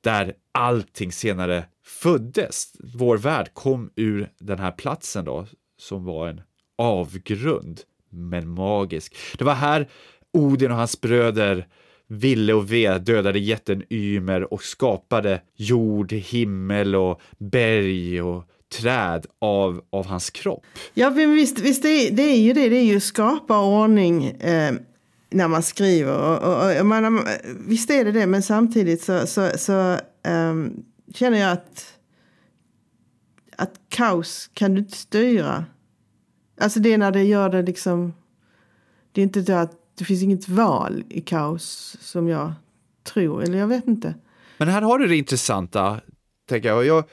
där 0.01 0.35
allting 0.53 1.13
senare 1.13 1.65
föddes. 1.85 2.73
Vår 2.95 3.17
värld 3.17 3.51
kom 3.53 3.91
ur 3.97 4.31
den 4.39 4.59
här 4.59 4.73
platsen 4.73 5.25
då, 5.25 5.47
som 5.79 6.05
var 6.05 6.29
en 6.29 6.41
avgrund, 6.79 7.81
men 8.11 8.49
magisk. 8.49 9.17
Det 9.39 9.45
var 9.45 9.55
här 9.55 9.89
Odin 10.33 10.71
och 10.71 10.77
hans 10.77 11.01
bröder 11.01 11.67
Ville 12.09 12.53
och 12.53 12.73
Ve 12.73 12.99
dödade 12.99 13.39
jätten 13.39 13.83
Ymer 13.91 14.53
och 14.53 14.63
skapade 14.63 15.41
jord, 15.57 16.13
himmel 16.13 16.97
och 16.97 17.21
berg 17.39 18.23
och 18.23 18.45
träd 18.81 19.27
av, 19.39 19.85
av 19.91 20.07
hans 20.07 20.31
kropp. 20.31 20.65
Ja, 20.95 21.11
men 21.11 21.35
visst, 21.35 21.59
visst 21.59 21.83
det, 21.83 21.89
är, 21.89 22.11
det 22.11 22.23
är 22.23 22.37
ju 22.37 22.53
det. 22.53 22.69
Det 22.69 22.77
är 22.77 22.85
ju 22.85 23.01
skapa 23.01 23.61
ordning. 23.61 24.25
Eh, 24.25 24.75
när 25.31 25.49
man 25.49 25.63
skriver. 25.63 26.19
Och, 26.19 26.43
och, 26.43 26.81
och 26.81 26.87
man, 26.87 27.27
visst 27.67 27.91
är 27.91 28.05
det 28.05 28.13
det, 28.13 28.27
men 28.27 28.43
samtidigt 28.43 29.03
så, 29.03 29.27
så, 29.27 29.51
så 29.59 29.99
um, 30.29 30.85
känner 31.15 31.39
jag 31.39 31.53
att, 31.53 31.99
att 33.57 33.81
kaos 33.89 34.51
kan 34.55 34.75
du 34.75 34.81
inte 34.81 34.97
styra. 34.97 35.65
Alltså 36.61 36.81
det 36.81 36.93
är 36.93 36.99
när 36.99 37.11
det 37.11 37.23
gör 37.23 37.49
det 37.49 37.63
liksom... 37.63 38.15
Det 39.13 39.21
är 39.21 39.23
inte 39.23 39.41
det 39.41 39.61
att 39.61 39.73
det 39.99 40.05
finns 40.05 40.23
inget 40.23 40.49
val 40.49 41.05
i 41.09 41.21
kaos 41.21 41.97
som 42.01 42.29
jag 42.29 42.53
tror, 43.03 43.43
eller 43.43 43.59
jag 43.59 43.67
vet 43.67 43.87
inte. 43.87 44.15
Men 44.59 44.69
här 44.69 44.83
har 44.83 44.99
du 44.99 45.07
det 45.07 45.17
intressanta, 45.17 46.01
tänker 46.49 46.69
jag. 46.69 46.87
Jag 46.87 47.05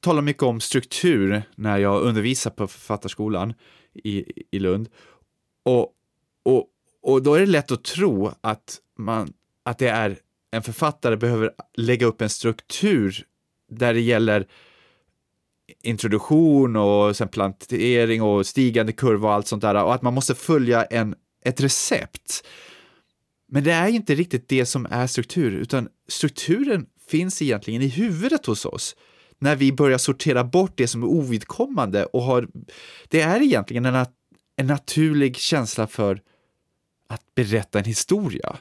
talar 0.00 0.22
mycket 0.22 0.42
om 0.42 0.60
struktur 0.60 1.42
när 1.54 1.78
jag 1.78 2.02
undervisar 2.02 2.50
på 2.50 2.66
Författarskolan 2.66 3.54
i, 3.94 4.24
i 4.50 4.58
Lund. 4.58 4.88
Och, 5.62 5.88
och 6.42 6.68
och 7.04 7.22
då 7.22 7.34
är 7.34 7.40
det 7.40 7.46
lätt 7.46 7.70
att 7.70 7.84
tro 7.84 8.32
att, 8.40 8.78
man, 8.98 9.32
att 9.64 9.78
det 9.78 9.88
är 9.88 10.18
en 10.50 10.62
författare 10.62 11.16
behöver 11.16 11.50
lägga 11.76 12.06
upp 12.06 12.22
en 12.22 12.30
struktur 12.30 13.24
där 13.70 13.94
det 13.94 14.00
gäller 14.00 14.46
introduktion 15.82 16.76
och 16.76 17.16
sen 17.16 17.28
plantering 17.28 18.22
och 18.22 18.46
stigande 18.46 18.92
kurva 18.92 19.28
och 19.28 19.34
allt 19.34 19.46
sånt 19.46 19.62
där 19.62 19.84
och 19.84 19.94
att 19.94 20.02
man 20.02 20.14
måste 20.14 20.34
följa 20.34 20.84
en, 20.84 21.14
ett 21.44 21.60
recept. 21.60 22.46
Men 23.48 23.64
det 23.64 23.72
är 23.72 23.88
inte 23.88 24.14
riktigt 24.14 24.48
det 24.48 24.66
som 24.66 24.86
är 24.90 25.06
struktur, 25.06 25.52
utan 25.52 25.88
strukturen 26.08 26.86
finns 27.08 27.42
egentligen 27.42 27.82
i 27.82 27.88
huvudet 27.88 28.46
hos 28.46 28.64
oss 28.64 28.96
när 29.38 29.56
vi 29.56 29.72
börjar 29.72 29.98
sortera 29.98 30.44
bort 30.44 30.72
det 30.76 30.86
som 30.86 31.02
är 31.02 31.06
ovidkommande 31.06 32.04
och 32.04 32.22
har, 32.22 32.48
det 33.08 33.20
är 33.20 33.42
egentligen 33.42 33.84
en, 33.84 34.06
en 34.56 34.66
naturlig 34.66 35.36
känsla 35.36 35.86
för 35.86 36.20
att 37.08 37.34
berätta 37.34 37.78
en 37.78 37.84
historia. 37.84 38.56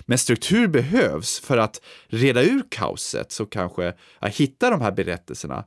Men 0.00 0.18
struktur 0.18 0.66
behövs 0.66 1.40
för 1.40 1.58
att 1.58 1.80
reda 2.06 2.42
ur 2.42 2.62
kaoset, 2.68 3.32
så 3.32 3.46
kanske 3.46 3.94
att 4.18 4.34
hitta 4.36 4.70
de 4.70 4.80
här 4.80 4.92
berättelserna. 4.92 5.64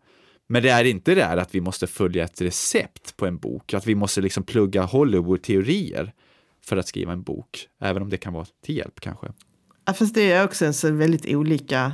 Men 0.47 0.63
det 0.63 0.69
är 0.69 0.83
inte 0.83 1.15
det 1.15 1.23
här 1.23 1.37
att 1.37 1.55
vi 1.55 1.61
måste 1.61 1.87
följa 1.87 2.23
ett 2.23 2.41
recept 2.41 3.17
på 3.17 3.25
en 3.25 3.37
bok, 3.37 3.73
att 3.73 3.87
vi 3.87 3.95
måste 3.95 4.21
liksom 4.21 4.43
plugga 4.43 4.83
Hollywood-teorier 4.83 6.13
för 6.65 6.77
att 6.77 6.87
skriva 6.87 7.11
en 7.11 7.23
bok, 7.23 7.67
även 7.81 8.01
om 8.01 8.09
det 8.09 8.17
kan 8.17 8.33
vara 8.33 8.45
till 8.65 8.77
hjälp 8.77 8.99
kanske. 8.99 9.27
Ja, 9.85 9.93
fast 9.93 10.15
det 10.15 10.31
är 10.31 10.45
också 10.45 10.73
så 10.73 10.91
väldigt 10.91 11.25
olika 11.25 11.93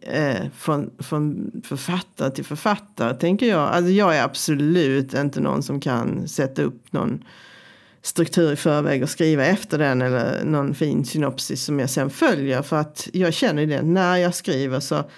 eh, 0.00 0.46
från, 0.54 0.90
från 0.98 1.52
författare 1.64 2.30
till 2.30 2.44
författare, 2.44 3.14
tänker 3.14 3.46
jag. 3.46 3.68
Alltså 3.68 3.90
jag 3.90 4.16
är 4.16 4.24
absolut 4.24 5.14
inte 5.14 5.40
någon 5.40 5.62
som 5.62 5.80
kan 5.80 6.28
sätta 6.28 6.62
upp 6.62 6.92
någon 6.92 7.24
struktur 8.04 8.52
i 8.52 8.56
förväg 8.56 9.02
och 9.02 9.10
skriva 9.10 9.44
efter 9.44 9.78
den 9.78 10.02
eller 10.02 10.44
någon 10.44 10.74
fin 10.74 11.04
synopsis 11.04 11.64
som 11.64 11.78
jag 11.78 11.90
sen 11.90 12.10
följer. 12.10 12.62
För 12.62 12.76
att 12.76 13.08
jag 13.12 13.34
känner 13.34 13.66
det 13.66 13.82
när 13.82 14.16
jag 14.16 14.34
skriver 14.34 14.80
så, 14.80 15.10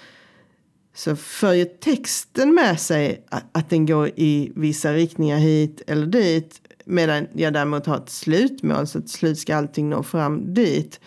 så 0.95 1.15
för 1.15 1.53
ju 1.53 1.65
texten 1.65 2.53
med 2.53 2.79
sig 2.79 3.25
att, 3.29 3.43
att 3.51 3.69
den 3.69 3.85
går 3.85 4.09
i 4.15 4.51
vissa 4.55 4.93
riktningar 4.93 5.37
hit 5.37 5.81
eller 5.87 6.05
dit. 6.05 6.61
Medan 6.85 7.27
jag 7.33 7.53
däremot 7.53 7.85
har 7.85 7.97
ett 7.97 8.09
slutmål 8.09 8.87
så 8.87 9.01
till 9.01 9.09
slut 9.09 9.39
ska 9.39 9.55
allting 9.55 9.89
nå 9.89 10.03
fram 10.03 10.53
dit. 10.53 10.99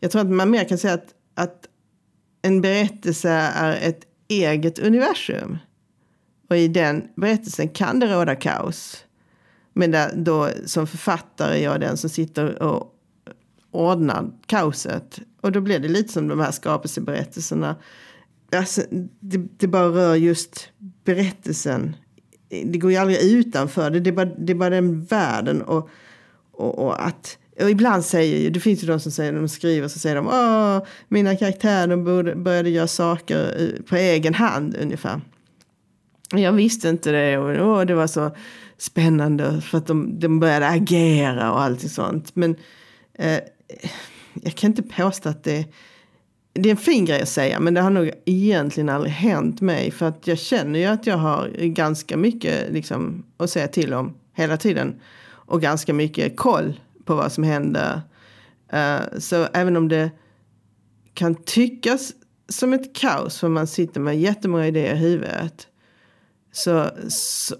Jag 0.00 0.10
tror 0.10 0.22
att 0.22 0.30
man 0.30 0.50
mer 0.50 0.64
kan 0.64 0.78
säga 0.78 0.94
att, 0.94 1.14
att 1.34 1.66
en 2.42 2.60
berättelse 2.60 3.30
är 3.30 3.88
ett 3.88 4.00
eget 4.28 4.78
universum. 4.78 5.58
Och 6.50 6.56
i 6.56 6.68
den 6.68 7.08
berättelsen 7.16 7.68
kan 7.68 8.00
det 8.00 8.14
råda 8.14 8.34
kaos. 8.34 9.04
Men 9.78 9.90
där, 9.90 10.12
då 10.16 10.50
som 10.66 10.86
författare 10.86 11.58
är 11.58 11.64
jag 11.64 11.80
den 11.80 11.96
som 11.96 12.10
sitter 12.10 12.62
och 12.62 12.94
ordnar 13.70 14.30
kaoset. 14.46 15.18
Och 15.40 15.52
då 15.52 15.60
blir 15.60 15.78
det 15.78 15.88
lite 15.88 16.12
som 16.12 16.28
de 16.28 16.40
här 16.40 16.50
skapelseberättelserna. 16.50 17.76
Alltså, 18.52 18.82
det, 19.20 19.38
det 19.56 19.66
bara 19.66 19.88
rör 19.88 20.14
just 20.14 20.68
berättelsen. 21.04 21.96
Det 22.48 22.78
går 22.78 22.90
ju 22.90 22.96
aldrig 22.96 23.22
utanför 23.22 23.90
det. 23.90 24.00
Det 24.00 24.10
är 24.10 24.12
bara, 24.14 24.24
det 24.38 24.52
är 24.52 24.54
bara 24.54 24.70
den 24.70 25.04
världen. 25.04 25.62
Och, 25.62 25.88
och, 26.52 26.78
och 26.78 27.06
att 27.06 27.38
och 27.60 27.70
ibland 27.70 28.04
säger 28.04 28.38
ju, 28.38 28.50
det 28.50 28.60
finns 28.60 28.82
ju 28.82 28.86
de 28.86 29.00
som 29.00 29.12
säger, 29.12 29.32
när 29.32 29.38
de 29.38 29.48
skriver 29.48 29.88
så 29.88 29.98
säger 29.98 30.16
de 30.16 30.26
Åh, 30.26 30.86
mina 31.08 31.36
karaktärer 31.36 31.96
borde, 31.96 32.34
började 32.34 32.70
göra 32.70 32.86
saker 32.86 33.54
eh, 33.58 33.82
på 33.82 33.96
egen 33.96 34.34
hand 34.34 34.76
ungefär. 34.80 35.20
Jag 36.30 36.52
visste 36.52 36.88
inte 36.88 37.10
det 37.10 37.38
och 37.38 37.68
åh, 37.68 37.84
det 37.84 37.94
var 37.94 38.06
så 38.06 38.30
spännande 38.78 39.60
för 39.60 39.78
att 39.78 39.86
de, 39.86 40.20
de 40.20 40.40
började 40.40 40.68
agera 40.68 41.52
och 41.52 41.60
allt 41.60 41.90
sånt. 41.90 42.36
Men 42.36 42.56
eh, 43.14 43.40
jag 44.42 44.54
kan 44.54 44.70
inte 44.70 44.82
påstå 44.82 45.28
att 45.28 45.44
det 45.44 45.72
det 46.52 46.68
är 46.68 46.70
en 46.70 46.76
fin 46.76 47.04
grej 47.04 47.22
att 47.22 47.28
säga, 47.28 47.60
men 47.60 47.74
det 47.74 47.80
har 47.80 47.90
nog 47.90 48.10
egentligen 48.24 48.88
aldrig 48.88 49.12
hänt 49.12 49.60
mig. 49.60 49.90
För 49.90 50.06
att 50.06 50.26
jag 50.26 50.38
känner 50.38 50.78
ju 50.78 50.84
att 50.84 51.06
jag 51.06 51.16
har 51.16 51.48
ganska 51.66 52.16
mycket 52.16 52.72
liksom, 52.72 53.24
att 53.36 53.50
säga 53.50 53.68
till 53.68 53.94
om 53.94 54.14
hela 54.34 54.56
tiden. 54.56 55.00
Och 55.24 55.62
ganska 55.62 55.94
mycket 55.94 56.36
koll 56.36 56.80
på 57.04 57.14
vad 57.14 57.32
som 57.32 57.44
händer. 57.44 58.00
Uh, 58.72 58.80
eh, 58.80 59.00
så 59.18 59.46
även 59.52 59.76
om 59.76 59.88
det 59.88 60.10
kan 61.14 61.34
tyckas 61.34 62.12
som 62.48 62.72
ett 62.72 62.96
kaos 62.96 63.38
för 63.38 63.48
man 63.48 63.66
sitter 63.66 64.00
med 64.00 64.20
jättemånga 64.20 64.66
idéer 64.66 64.94
i 64.94 64.98
huvudet. 64.98 65.68
Så, 66.52 66.90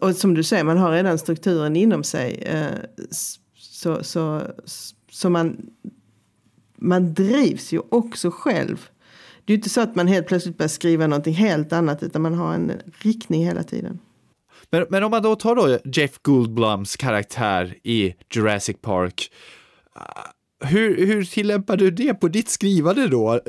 och 0.00 0.16
som 0.16 0.35
du 0.35 0.42
säger, 0.42 0.64
man 0.64 0.78
har 0.78 0.92
redan 0.92 1.18
strukturen 1.18 1.76
inom 1.76 2.04
sig. 2.04 2.52
Uh, 2.54 3.07
så, 3.54 4.04
så, 4.04 4.42
så 5.11 5.30
man, 5.30 5.71
man 6.76 7.14
drivs 7.14 7.73
ju 7.73 7.80
också 7.88 8.30
själv. 8.30 8.88
Det 9.45 9.52
är 9.52 9.57
inte 9.57 9.71
så 9.71 9.80
att 9.80 9.97
man 9.97 10.07
helt 10.07 10.26
plötsligt 10.26 10.59
börjar 10.59 10.68
skriva 10.68 11.07
någonting 11.07 11.35
helt 11.35 11.73
annat 11.73 12.02
utan 12.02 12.23
man 12.23 12.35
har 12.35 12.54
en 12.54 12.73
riktning 12.99 13.45
hela 13.45 13.62
tiden. 13.62 13.99
Men, 14.71 14.87
men 14.90 15.04
om 15.04 15.11
man 15.11 15.23
då 15.23 15.37
tar 15.37 15.57
då 15.57 15.78
Jeff 15.85 16.18
Goldblums 16.23 16.97
karaktär 16.97 17.75
i 17.83 18.14
Jurassic 18.35 18.76
Park. 18.80 19.33
Uh, 19.97 20.68
hur, 20.68 21.07
hur 21.07 21.25
tillämpar 21.25 21.76
du 21.76 21.90
det 21.90 22.14
på 22.14 22.28
ditt 22.28 22.49
skrivande 22.49 23.09
då? 23.09 23.40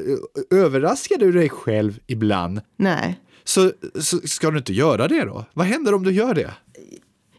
Överraskar 0.52 1.18
du 1.18 1.32
dig 1.32 1.50
själv 1.50 2.00
ibland? 2.08 2.62
Nej. 2.78 3.20
Så, 3.44 3.72
så 4.00 4.18
ska 4.18 4.52
du 4.52 4.58
inte 4.58 4.74
göra 4.74 5.08
det 5.08 5.26
då? 5.26 5.46
Vad 5.54 5.66
händer 5.66 5.94
om 5.94 6.04
du 6.04 6.12
gör 6.12 6.34
det? 6.34 6.54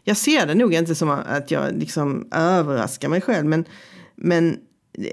Jag 0.03 0.17
ser 0.17 0.47
det 0.47 0.55
nog 0.55 0.73
inte 0.73 0.95
som 0.95 1.09
att 1.09 1.51
jag 1.51 1.77
liksom 1.77 2.27
överraskar 2.31 3.09
mig 3.09 3.21
själv, 3.21 3.45
men, 3.45 3.65
men 4.15 4.57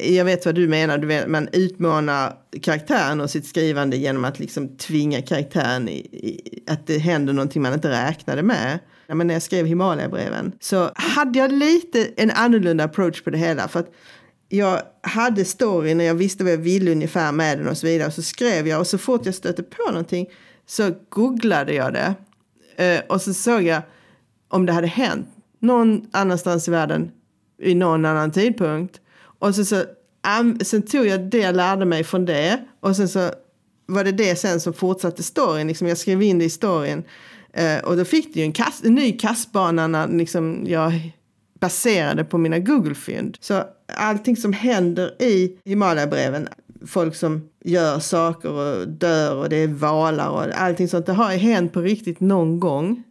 jag 0.03 0.25
vet 0.25 0.47
vad 0.47 0.55
du 0.55 0.69
menar, 0.69 0.99
du 0.99 1.07
vet, 1.07 1.29
man 1.29 1.49
utmanar 1.53 2.35
karaktären 2.63 3.21
och 3.21 3.31
sitt 3.31 3.47
skrivande 3.47 3.97
genom 3.97 4.25
att 4.25 4.39
liksom 4.39 4.77
tvinga 4.77 5.23
karaktären 5.23 5.89
i, 5.89 5.99
i, 5.99 6.63
att 6.67 6.87
det 6.87 6.99
händer 6.99 7.33
någonting 7.33 7.63
man 7.63 7.75
inte 7.75 7.91
räknade 7.91 8.43
med. 8.43 8.79
Ja, 9.07 9.15
men 9.15 9.27
när 9.27 9.35
jag 9.35 9.43
skrev 9.43 9.67
Himalaya-breven 9.67 10.53
så 10.61 10.91
hade 10.95 11.39
jag 11.39 11.53
lite 11.53 12.11
en 12.17 12.31
annorlunda 12.31 12.85
approach 12.85 13.23
på 13.23 13.31
det 13.31 13.39
hela. 13.39 13.69
För 13.69 13.81
att 13.81 13.93
jag 14.49 14.83
hade 15.03 15.45
storyn 15.45 16.01
och 16.01 16.07
jag 16.07 16.15
visste 16.15 16.45
vad 16.45 16.53
jag 16.53 16.59
ville 16.59 16.93
ungefär 16.93 17.33
med 17.33 17.59
den 17.59 17.69
och 17.69 17.79
så 17.79 17.87
vidare. 17.87 18.09
Och 18.09 18.15
så 18.15 18.23
skrev 18.23 18.69
jag 18.69 18.81
och 18.81 18.87
så 18.87 18.99
fort 18.99 19.27
jag 19.27 19.35
stötte 19.35 19.63
på 19.63 19.91
någonting 19.91 20.27
så 20.69 20.93
googlade 21.09 21.75
jag 21.75 21.93
det. 21.93 22.15
Eh, 22.85 23.01
och 23.09 23.23
så 23.23 23.35
såg 23.35 23.63
jag 23.63 23.83
om 24.49 24.67
det 24.67 24.73
hade 24.73 24.87
hänt 24.87 25.27
någon 25.61 26.07
annanstans 26.11 26.69
i 26.69 26.71
världen 26.71 27.11
vid 27.59 27.77
någon 27.77 28.05
annan 28.05 28.31
tidpunkt. 28.31 29.01
Och 29.21 29.55
så, 29.55 29.65
så, 29.65 29.85
sen 30.63 30.83
tog 30.83 31.07
jag 31.07 31.21
det 31.21 31.39
jag 31.39 31.57
lärde 31.57 31.85
mig 31.85 32.05
från 32.05 32.25
det. 32.25 32.65
Och 32.81 32.97
sen 32.97 33.09
så 33.09 33.31
var 33.87 34.05
det 34.05 34.13
det 34.13 34.37
sen 34.37 34.61
som 34.61 34.73
fortsatte 34.73 35.23
storyn. 35.23 35.69
Liksom 35.69 35.89
jag 35.89 35.99
skrev 35.99 36.23
in 36.23 36.39
det 36.39 36.45
i 36.45 36.51
storyn. 36.51 37.05
Eh, 37.53 37.79
och 37.79 37.97
då 37.97 38.05
fick 38.05 38.35
det 38.35 38.41
ju 38.41 38.47
en, 38.47 38.53
kast, 38.53 38.85
en 38.85 38.95
ny 38.95 39.13
kastbana 39.13 39.87
när 39.87 40.09
liksom 40.09 40.65
jag 40.67 41.13
baserade 41.61 42.25
på 42.25 42.39
mina 42.39 42.59
Google-fynd. 42.59 43.37
Så 43.41 43.63
allting 43.97 44.37
som 44.37 44.53
händer 44.53 45.23
i 45.23 45.59
Himalaya-breven, 45.65 46.49
folk 46.87 47.15
som 47.15 47.49
gör 47.65 47.99
saker 47.99 48.53
och 48.53 48.89
dör 48.89 49.37
och 49.37 49.49
det 49.49 49.57
är 49.57 49.69
valar 49.69 50.29
och 50.29 50.43
allting 50.43 50.89
sånt, 50.89 51.07
det 51.07 51.13
har 51.13 51.33
ju 51.33 51.39
hänt 51.39 51.73
på 51.73 51.81
riktigt 51.81 52.21
någon 52.21 52.61
gång 52.61 53.03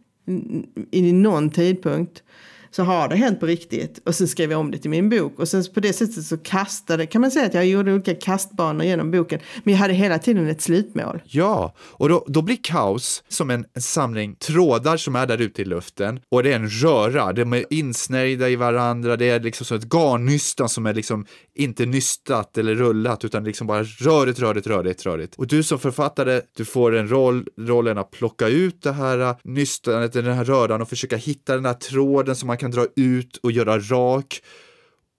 i 0.90 1.12
någon 1.12 1.50
tidpunkt 1.50 2.22
så 2.70 2.82
har 2.82 3.08
det 3.08 3.16
hänt 3.16 3.40
på 3.40 3.46
riktigt. 3.46 4.00
Och 4.04 4.14
sen 4.14 4.28
skrev 4.28 4.50
jag 4.50 4.60
om 4.60 4.70
det 4.70 4.78
till 4.78 4.90
min 4.90 5.08
bok. 5.08 5.38
Och 5.38 5.48
sen 5.48 5.64
på 5.74 5.80
det 5.80 5.92
sättet 5.92 6.24
så 6.24 6.36
kastade, 6.36 7.06
kan 7.06 7.20
man 7.20 7.30
säga 7.30 7.46
att 7.46 7.54
jag 7.54 7.66
gjorde 7.66 7.92
olika 7.92 8.14
kastbanor 8.14 8.84
genom 8.84 9.10
boken. 9.10 9.40
Men 9.64 9.74
jag 9.74 9.78
hade 9.78 9.94
hela 9.94 10.18
tiden 10.18 10.48
ett 10.48 10.62
slutmål. 10.62 11.22
Ja, 11.24 11.74
och 11.78 12.08
då, 12.08 12.24
då 12.28 12.42
blir 12.42 12.58
kaos 12.62 13.22
som 13.28 13.50
en, 13.50 13.64
en 13.74 13.82
samling 13.82 14.34
trådar 14.34 14.96
som 14.96 15.16
är 15.16 15.26
där 15.26 15.40
ute 15.40 15.62
i 15.62 15.64
luften. 15.64 16.20
Och 16.28 16.42
det 16.42 16.52
är 16.52 16.56
en 16.56 16.68
röra, 16.68 17.32
de 17.32 17.52
är 17.52 17.64
insnärjda 17.70 18.48
i 18.48 18.56
varandra, 18.56 19.16
det 19.16 19.30
är 19.30 19.40
liksom 19.40 19.66
som 19.66 19.76
ett 19.76 19.94
garnnystan 19.94 20.68
som 20.68 20.86
är 20.86 20.94
liksom 20.94 21.26
inte 21.54 21.86
nystat 21.86 22.58
eller 22.58 22.74
rullat 22.74 23.24
utan 23.24 23.44
liksom 23.44 23.66
bara 23.66 23.82
rörigt, 23.82 24.40
rörigt, 24.40 24.66
rörigt, 24.66 25.06
rörigt. 25.06 25.34
Och 25.34 25.46
du 25.46 25.62
som 25.62 25.78
författare, 25.78 26.40
du 26.56 26.64
får 26.64 26.96
en 26.96 27.08
roll, 27.08 27.46
rollen 27.58 27.98
att 27.98 28.10
plocka 28.10 28.48
ut 28.48 28.82
det 28.82 28.92
här 28.92 29.36
nystanet, 29.44 30.12
den 30.12 30.24
här 30.24 30.44
röran 30.44 30.82
och 30.82 30.88
försöka 30.88 31.16
hitta 31.16 31.54
den 31.54 31.66
här 31.66 31.74
tråden 31.74 32.36
som 32.36 32.46
man 32.46 32.57
kan 32.58 32.70
dra 32.70 32.86
ut 32.96 33.36
och 33.36 33.52
göra 33.52 33.78
rak. 33.78 34.42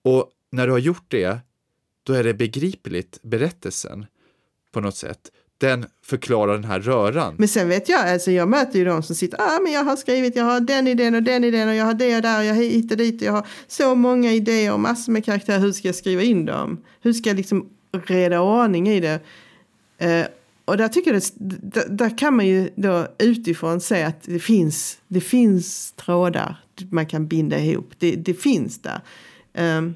Och 0.04 0.30
när 0.52 0.68
du 0.68 0.72
har 0.72 0.80
gjort 0.80 1.06
det, 1.08 1.40
då 2.04 2.14
är 2.14 2.24
det 2.24 2.34
begripligt, 2.34 3.20
berättelsen, 3.22 4.06
på 4.72 4.82
något 4.82 4.96
sätt. 4.96 5.20
Den 5.58 5.86
förklarar 6.06 6.54
den 6.54 6.64
här 6.64 6.80
röran. 6.80 7.36
Men 7.38 7.48
sen 7.48 7.70
vet 7.70 7.90
jag, 7.90 8.10
alltså 8.10 8.32
jag 8.32 8.50
möter 8.50 8.80
ju 8.80 8.86
de 8.86 9.04
som 9.04 9.16
sitter, 9.16 9.42
ah, 9.42 9.60
men 9.60 9.74
jag 9.74 9.84
har 9.84 9.96
skrivit, 9.96 10.36
jag 10.36 10.44
har 10.44 10.60
den 10.60 10.88
idén 10.88 11.16
och 11.16 11.24
den 11.24 11.44
idén 11.44 11.70
och 11.70 11.76
jag 11.76 11.86
har 11.86 11.94
det 11.94 12.16
och 12.16 12.22
där 12.22 12.40
och 12.40 12.46
jag 12.46 12.56
har 12.56 12.62
hit 12.62 12.92
och 12.92 12.98
dit 12.98 13.16
och 13.16 13.28
jag 13.28 13.32
har 13.32 13.48
så 13.68 13.96
många 13.96 14.32
idéer 14.32 14.74
och 14.74 14.80
massor 14.80 15.12
med 15.12 15.26
karaktärer, 15.26 15.60
hur 15.60 15.72
ska 15.72 15.88
jag 15.88 15.96
skriva 15.96 16.22
in 16.22 16.46
dem? 16.46 16.84
Hur 17.02 17.14
ska 17.14 17.30
jag 17.30 17.38
liksom 17.38 17.70
reda 17.92 18.42
ordning 18.42 18.90
i 18.90 19.00
det? 19.00 19.20
Eh, 19.98 20.26
och 20.70 20.78
där 20.78 20.88
tycker 20.88 21.14
jag 21.14 21.22
det, 21.38 21.98
där 21.98 22.18
kan 22.18 22.36
man 22.36 22.48
ju 22.48 22.70
då 22.76 23.08
utifrån 23.20 23.82
se 23.82 24.04
att 24.04 24.22
det 24.22 24.40
finns, 24.40 24.98
det 25.08 25.22
finns 25.22 25.92
trådar 25.92 26.58
man 26.90 27.06
kan 27.06 27.28
binda 27.28 27.60
ihop. 27.60 27.92
Det, 27.98 28.16
det 28.16 28.34
finns 28.34 28.82
där. 28.82 29.02
Um, 29.78 29.96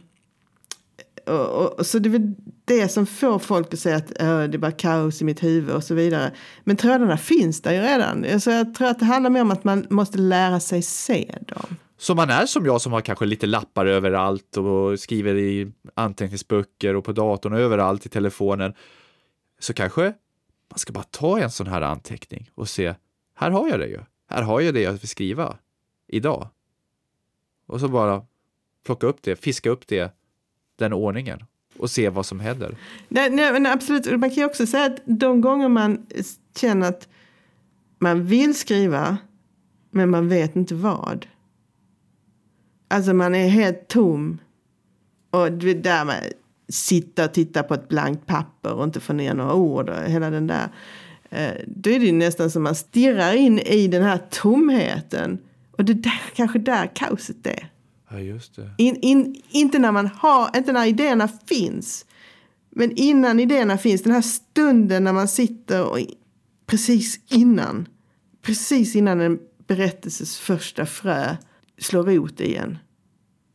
och, 1.26 1.78
och, 1.80 1.86
så 1.86 2.00
det 2.00 2.10
är 2.10 2.12
väl 2.12 2.34
det 2.66 2.88
som 2.88 3.06
får 3.06 3.40
folk 3.40 3.74
att 3.74 3.80
säga 3.80 3.96
att 3.96 4.10
uh, 4.22 4.44
det 4.44 4.56
är 4.56 4.58
bara 4.58 4.72
kaos 4.72 5.22
i 5.22 5.26
mitt 5.26 5.44
huvud 5.44 5.76
och 5.76 5.84
så 5.84 5.94
vidare. 5.94 6.32
Men 6.64 6.78
trådarna 6.78 7.18
finns 7.18 7.62
där 7.62 7.74
ju 7.74 7.82
redan. 7.82 8.40
Så 8.40 8.50
jag 8.50 8.76
tror 8.76 8.88
att 8.88 9.00
det 9.00 9.06
handlar 9.06 9.30
mer 9.30 9.42
om 9.42 9.52
att 9.52 9.64
man 9.64 9.86
måste 9.90 10.18
lära 10.18 10.60
sig 10.60 10.82
se 10.82 11.36
dem. 11.48 11.76
Så 11.98 12.16
man 12.16 12.30
är 12.30 12.46
som 12.46 12.66
jag 12.66 12.82
som 12.82 12.94
har 12.94 13.02
kanske 13.02 13.26
lite 13.26 13.46
lappar 13.46 13.86
överallt 13.86 14.58
och 14.58 15.00
skriver 15.00 15.36
i 15.36 15.72
anteckningsböcker 15.96 16.96
och 16.96 17.04
på 17.04 17.12
datorn 17.12 17.54
och 17.54 17.60
överallt 17.60 18.06
i 18.06 18.10
telefonen. 18.10 18.74
Så 19.60 19.74
kanske 19.74 20.14
man 20.74 20.80
ska 20.80 20.94
bara 20.94 21.04
ta 21.04 21.40
en 21.40 21.52
sån 21.52 21.68
här 21.68 21.82
anteckning 21.82 22.52
och 22.56 22.70
se, 22.70 22.96
här 23.36 23.52
har 23.52 23.70
jag 23.70 23.80
det 23.80 23.88
ju. 23.88 24.00
Här 24.30 24.42
har 24.42 24.62
jag 24.62 24.74
det 24.74 24.82
jag 24.82 24.92
vill 24.92 25.08
skriva 25.08 25.58
idag. 26.08 26.48
Och 27.66 27.80
så 27.80 27.88
bara 27.88 28.26
plocka 28.86 29.08
upp 29.08 29.22
det, 29.22 29.36
fiska 29.36 29.70
upp 29.70 29.88
det, 29.88 30.16
den 30.76 30.94
ordningen 30.94 31.44
och 31.78 31.90
se 31.90 32.10
vad 32.10 32.26
som 32.26 32.40
händer. 32.40 32.78
Nej, 33.08 33.30
nej, 33.30 33.54
men 33.54 33.66
absolut, 33.66 34.20
man 34.20 34.30
kan 34.30 34.38
ju 34.38 34.46
också 34.46 34.68
säga 34.68 34.86
att 34.86 35.00
de 35.06 35.42
gånger 35.42 35.70
man 35.70 36.08
känner 36.56 36.90
att 36.90 37.08
man 38.00 38.26
vill 38.26 38.56
skriva 38.56 39.18
men 39.92 40.10
man 40.10 40.30
vet 40.30 40.56
inte 40.56 40.76
vad. 40.76 41.28
Alltså 42.88 43.14
man 43.14 43.36
är 43.36 43.48
helt 43.48 43.88
tom. 43.88 44.40
Och 45.30 45.52
det 45.52 45.74
där 45.74 46.06
med 46.06 46.34
sitta 46.70 47.26
och 47.26 47.34
titta 47.34 47.64
på 47.64 47.74
ett 47.74 47.90
blankt 47.90 48.26
papper 48.26 48.74
och 48.74 48.84
inte 48.84 49.00
få 49.00 49.14
ner 49.14 49.34
några 49.34 49.54
ord 49.54 49.90
och 49.90 50.04
hela 50.04 50.30
den 50.30 50.48
där. 50.48 50.70
Eh, 51.30 51.54
då 51.68 51.90
är 51.90 52.00
det 52.00 52.06
ju 52.06 52.12
nästan 52.12 52.52
som 52.52 52.64
man 52.64 52.76
stirrar 52.76 53.34
in 53.34 53.60
i 53.60 53.88
den 53.88 54.04
här 54.04 54.18
tomheten 54.30 55.40
och 55.72 55.86
det 55.86 55.94
är 55.94 56.22
kanske 56.36 56.60
där 56.60 56.92
kaoset 56.96 57.48
är. 57.48 57.70
Ja, 58.10 58.20
just 58.20 58.56
det. 58.56 58.72
In, 58.78 58.96
in, 58.96 59.42
inte 59.50 59.80
när 59.80 59.92
man 59.92 60.08
har, 60.08 60.58
inte 60.58 60.72
när 60.72 60.86
idéerna 60.86 61.30
finns. 61.46 62.06
Men 62.70 62.92
innan 62.92 63.40
idéerna 63.40 63.78
finns, 63.78 64.04
den 64.04 64.14
här 64.14 64.22
stunden 64.22 65.04
när 65.04 65.14
man 65.14 65.28
sitter 65.28 65.84
och 65.84 66.00
precis 66.66 67.20
innan, 67.30 67.88
precis 68.42 68.96
innan 68.96 69.22
en 69.22 69.40
berättelses 69.68 70.38
första 70.38 70.86
frö 70.86 71.36
slår 71.78 72.04
rot 72.04 72.40
igen. 72.40 72.78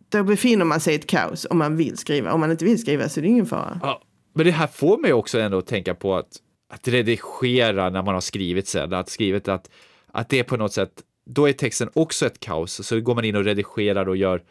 Då 0.08 0.24
befinner 0.24 0.64
man 0.64 0.80
sig 0.80 0.92
i 0.92 0.96
ett 0.96 1.06
kaos 1.06 1.46
om 1.50 1.58
man 1.58 1.76
vill 1.76 1.96
skriva. 1.96 2.32
Om 2.32 2.40
man 2.40 2.50
inte 2.50 2.64
vill 2.64 2.80
skriva 2.80 3.08
så 3.08 3.20
är 3.20 3.22
det 3.22 3.28
ingen 3.28 3.46
fara. 3.46 3.80
Ja, 3.82 4.02
men 4.34 4.46
det 4.46 4.52
här 4.52 4.66
får 4.66 4.98
mig 4.98 5.12
också 5.12 5.40
ändå 5.40 5.58
att 5.58 5.66
tänka 5.66 5.94
på 5.94 6.16
att, 6.16 6.28
att 6.72 6.88
redigera 6.88 7.90
när 7.90 8.02
man 8.02 8.14
har 8.14 8.20
skrivit 8.20 8.68
sen, 8.68 8.92
att 8.92 9.08
skrivit 9.08 9.48
att, 9.48 9.70
att 10.12 10.28
det 10.28 10.38
är 10.38 10.44
på 10.44 10.56
något 10.56 10.72
sätt 10.72 11.02
då 11.28 11.48
är 11.48 11.52
texten 11.52 11.90
också 11.94 12.26
ett 12.26 12.40
kaos, 12.40 12.86
så 12.86 13.00
går 13.00 13.14
man 13.14 13.24
in 13.24 13.36
och 13.36 13.44
redigerar 13.44 14.08
och 14.08 14.16
gör 14.16 14.42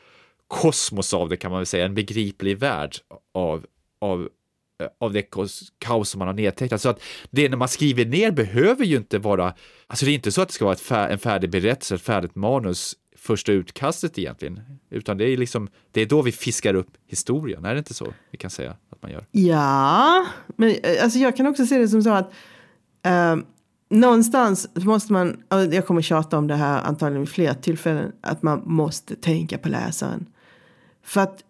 kosmos 0.47 1.13
av 1.13 1.29
det 1.29 1.37
kan 1.37 1.51
man 1.51 1.59
väl 1.59 1.65
säga, 1.65 1.85
en 1.85 1.95
begriplig 1.95 2.57
värld 2.57 2.95
av, 3.33 3.65
av 3.99 4.29
eh, 4.83 4.87
av 4.99 5.13
det 5.13 5.21
kaos 5.79 6.09
som 6.09 6.19
man 6.19 6.27
har 6.27 6.35
nedtecknat. 6.35 6.81
Så 6.81 6.89
att 6.89 7.01
det 7.29 7.49
när 7.49 7.57
man 7.57 7.67
skriver 7.67 8.05
ner 8.05 8.31
behöver 8.31 8.85
ju 8.85 8.97
inte 8.97 9.19
vara, 9.19 9.53
alltså 9.87 10.05
det 10.05 10.11
är 10.11 10.15
inte 10.15 10.31
så 10.31 10.41
att 10.41 10.47
det 10.47 10.53
ska 10.53 10.65
vara 10.65 10.75
fär, 10.75 11.09
en 11.09 11.19
färdig 11.19 11.49
berättelse, 11.49 11.95
ett 11.95 12.01
färdigt 12.01 12.35
manus, 12.35 12.95
första 13.27 13.51
utkastet 13.51 14.17
egentligen, 14.17 14.59
utan 14.89 15.17
det 15.17 15.25
är 15.25 15.37
liksom, 15.37 15.67
det 15.91 16.01
är 16.01 16.05
då 16.05 16.21
vi 16.21 16.31
fiskar 16.31 16.73
upp 16.73 16.89
historien, 17.07 17.65
är 17.65 17.73
det 17.73 17.77
inte 17.77 17.93
så 17.93 18.13
vi 18.31 18.37
kan 18.37 18.49
säga 18.49 18.75
att 18.89 19.01
man 19.01 19.11
gör? 19.11 19.25
Ja, 19.31 20.25
men 20.55 20.69
eh, 20.69 21.03
alltså 21.03 21.19
jag 21.19 21.37
kan 21.37 21.47
också 21.47 21.65
se 21.65 21.77
det 21.77 21.87
som 21.87 22.03
så 22.03 22.09
att 22.09 22.33
eh, 23.05 23.35
någonstans 23.89 24.69
måste 24.75 25.13
man, 25.13 25.43
jag 25.49 25.85
kommer 25.85 26.01
tjata 26.01 26.37
om 26.37 26.47
det 26.47 26.55
här 26.55 26.81
antagligen 26.81 27.21
vid 27.21 27.29
fler 27.29 27.53
tillfällen, 27.53 28.11
att 28.21 28.43
man 28.43 28.61
måste 28.65 29.15
tänka 29.15 29.57
på 29.57 29.69
läsaren. 29.69 30.25
För 31.03 31.21
att 31.21 31.43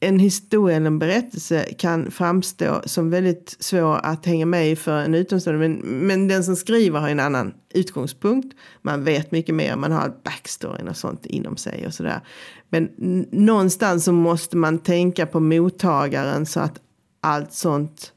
en 0.00 0.18
historia 0.18 0.76
eller 0.76 0.86
en 0.86 0.98
berättelse 0.98 1.64
kan 1.78 2.10
framstå 2.10 2.82
som 2.84 3.10
väldigt 3.10 3.56
svår 3.60 4.00
att 4.02 4.26
hänga 4.26 4.46
med 4.46 4.70
i 4.70 4.76
för 4.76 4.98
en 4.98 5.14
utomstående. 5.14 5.68
Men, 5.68 5.76
men 6.06 6.28
den 6.28 6.44
som 6.44 6.56
skriver 6.56 7.00
har 7.00 7.08
en 7.08 7.20
annan 7.20 7.54
utgångspunkt. 7.74 8.56
Man 8.82 9.04
vet 9.04 9.30
mycket 9.30 9.54
mer, 9.54 9.76
man 9.76 9.92
har 9.92 10.12
backstoryn 10.24 10.88
och 10.88 10.96
sånt 10.96 11.26
inom 11.26 11.56
sig 11.56 11.86
och 11.86 11.94
sådär. 11.94 12.20
Men 12.68 12.88
någonstans 13.30 14.04
så 14.04 14.12
måste 14.12 14.56
man 14.56 14.78
tänka 14.78 15.26
på 15.26 15.40
mottagaren 15.40 16.46
så 16.46 16.60
att 16.60 16.80
allt 17.20 17.52
sånt 17.52 18.12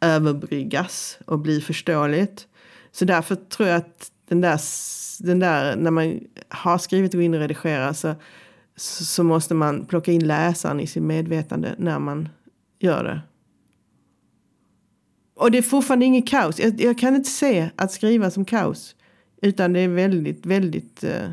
överbryggas 0.00 1.18
och 1.26 1.38
blir 1.38 1.60
förståeligt. 1.60 2.46
Så 2.92 3.04
därför 3.04 3.34
tror 3.34 3.68
jag 3.68 3.76
att 3.76 4.10
den 4.28 4.40
där, 4.40 4.60
den 5.18 5.38
där 5.38 5.76
när 5.76 5.90
man 5.90 6.20
har 6.48 6.78
skrivit 6.78 7.14
och 7.14 7.18
går 7.18 7.22
in 7.22 7.34
och 7.34 7.40
redigerar 7.40 7.92
så 7.92 8.14
så 8.76 9.24
måste 9.24 9.54
man 9.54 9.86
plocka 9.86 10.12
in 10.12 10.26
läsaren 10.26 10.80
i 10.80 10.86
sin 10.86 11.06
medvetande 11.06 11.74
när 11.78 11.98
man 11.98 12.28
gör 12.78 13.04
det. 13.04 13.20
Och 15.34 15.50
det 15.50 15.58
är 15.58 15.62
fortfarande 15.62 16.04
inget 16.06 16.28
kaos. 16.28 16.60
Jag, 16.60 16.80
jag 16.80 16.98
kan 16.98 17.16
inte 17.16 17.30
se 17.30 17.70
att 17.76 17.92
skriva 17.92 18.30
som 18.30 18.44
kaos. 18.44 18.96
Utan 19.42 19.72
det 19.72 19.80
är 19.80 19.88
väldigt, 19.88 20.46
väldigt 20.46 21.04
uh, 21.04 21.32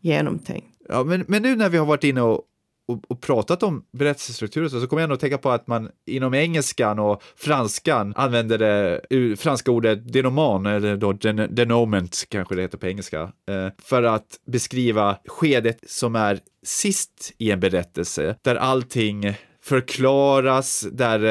genomtänkt. 0.00 0.66
Ja, 0.88 1.04
men, 1.04 1.24
men 1.28 1.42
nu 1.42 1.56
när 1.56 1.68
vi 1.68 1.78
har 1.78 1.86
varit 1.86 2.04
inne 2.04 2.20
och, 2.20 2.42
och, 2.90 3.00
och 3.08 3.20
pratat 3.20 3.62
om 3.62 3.84
berättelsestrukturer 3.92 4.68
så, 4.68 4.80
så 4.80 4.86
kommer 4.86 5.02
jag 5.02 5.08
nog 5.08 5.20
tänka 5.20 5.38
på 5.38 5.50
att 5.50 5.66
man 5.66 5.90
inom 6.06 6.34
engelskan 6.34 6.98
och 6.98 7.22
franskan 7.36 8.12
använder 8.16 8.58
det 8.58 9.36
franska 9.36 9.70
ordet 9.70 10.12
denoman, 10.12 10.66
eller 10.66 10.96
då 10.96 11.12
den, 11.12 11.54
denoment 11.54 12.24
kanske 12.28 12.54
det 12.54 12.62
heter 12.62 12.78
på 12.78 12.86
engelska, 12.86 13.20
eh, 13.22 13.68
för 13.82 14.02
att 14.02 14.40
beskriva 14.46 15.16
skedet 15.26 15.78
som 15.86 16.16
är 16.16 16.38
sist 16.62 17.32
i 17.38 17.50
en 17.50 17.60
berättelse, 17.60 18.36
där 18.42 18.56
allting 18.56 19.34
förklaras, 19.62 20.86
där 20.92 21.24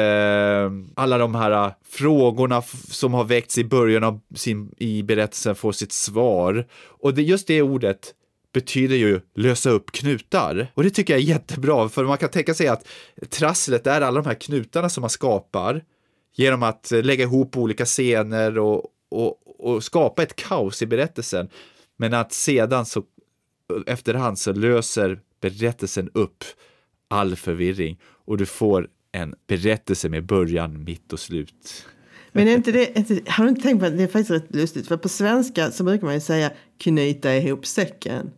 eh, 0.64 0.70
alla 0.94 1.18
de 1.18 1.34
här 1.34 1.50
eh, 1.50 1.72
frågorna 1.88 2.62
som 2.90 3.14
har 3.14 3.24
väckts 3.24 3.58
i 3.58 3.64
början 3.64 4.04
av 4.04 4.20
sin, 4.34 4.74
i 4.78 5.02
berättelsen 5.02 5.54
får 5.54 5.72
sitt 5.72 5.92
svar. 5.92 6.66
Och 6.86 7.14
det, 7.14 7.22
just 7.22 7.46
det 7.46 7.62
ordet 7.62 8.14
betyder 8.52 8.96
ju 8.96 9.20
lösa 9.34 9.70
upp 9.70 9.92
knutar. 9.92 10.72
Och 10.74 10.82
det 10.82 10.90
tycker 10.90 11.12
jag 11.12 11.20
är 11.20 11.26
jättebra, 11.26 11.88
för 11.88 12.04
man 12.04 12.18
kan 12.18 12.30
tänka 12.30 12.54
sig 12.54 12.68
att 12.68 12.88
trasslet 13.28 13.86
är 13.86 14.00
alla 14.00 14.22
de 14.22 14.28
här 14.28 14.34
knutarna 14.34 14.88
som 14.88 15.00
man 15.00 15.10
skapar 15.10 15.84
genom 16.34 16.62
att 16.62 16.90
lägga 16.90 17.24
ihop 17.24 17.56
olika 17.56 17.84
scener 17.84 18.58
och, 18.58 18.84
och, 19.10 19.60
och 19.60 19.84
skapa 19.84 20.22
ett 20.22 20.36
kaos 20.36 20.82
i 20.82 20.86
berättelsen. 20.86 21.48
Men 21.96 22.14
att 22.14 22.32
sedan 22.32 22.86
så 22.86 23.02
efterhand 23.86 24.38
så 24.38 24.52
löser 24.52 25.20
berättelsen 25.40 26.10
upp 26.14 26.44
all 27.08 27.36
förvirring 27.36 28.00
och 28.24 28.38
du 28.38 28.46
får 28.46 28.88
en 29.12 29.34
berättelse 29.46 30.08
med 30.08 30.26
början, 30.26 30.84
mitt 30.84 31.12
och 31.12 31.20
slut. 31.20 31.86
Men 32.32 32.48
är 32.48 32.54
inte 32.54 32.72
det, 32.72 33.28
har 33.28 33.44
du 33.44 33.50
inte 33.50 33.62
tänkt 33.62 33.80
på 33.80 33.86
att 33.86 33.96
det 33.96 34.02
är 34.02 34.06
faktiskt 34.06 34.30
rätt 34.30 34.54
lustigt? 34.54 34.88
För 34.88 34.96
på 34.96 35.08
svenska 35.08 35.70
så 35.70 35.84
brukar 35.84 36.04
man 36.04 36.14
ju 36.14 36.20
säga 36.20 36.52
knyta 36.78 37.36
ihop 37.36 37.66
säcken. 37.66 38.30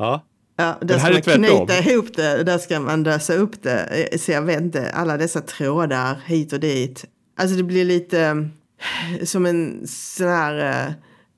Ja. 0.00 0.26
Ja, 0.56 0.78
där 0.80 0.98
ska 0.98 1.10
man 1.10 1.22
knyta 1.22 1.78
ihop 1.78 2.16
det, 2.16 2.44
där 2.44 2.58
ska 2.58 2.80
man 2.80 3.02
lösa 3.02 3.34
upp 3.34 3.62
det. 3.62 4.08
Så 4.20 4.32
jag 4.32 4.42
vet 4.42 4.60
inte, 4.60 4.90
alla 4.90 5.16
dessa 5.16 5.40
trådar 5.40 6.20
hit 6.26 6.52
och 6.52 6.60
dit. 6.60 7.04
Alltså 7.38 7.56
det 7.56 7.62
blir 7.62 7.84
lite 7.84 8.20
eh, 8.20 9.24
som 9.24 9.46
en 9.46 9.86
sån 9.86 10.28
här... 10.28 10.86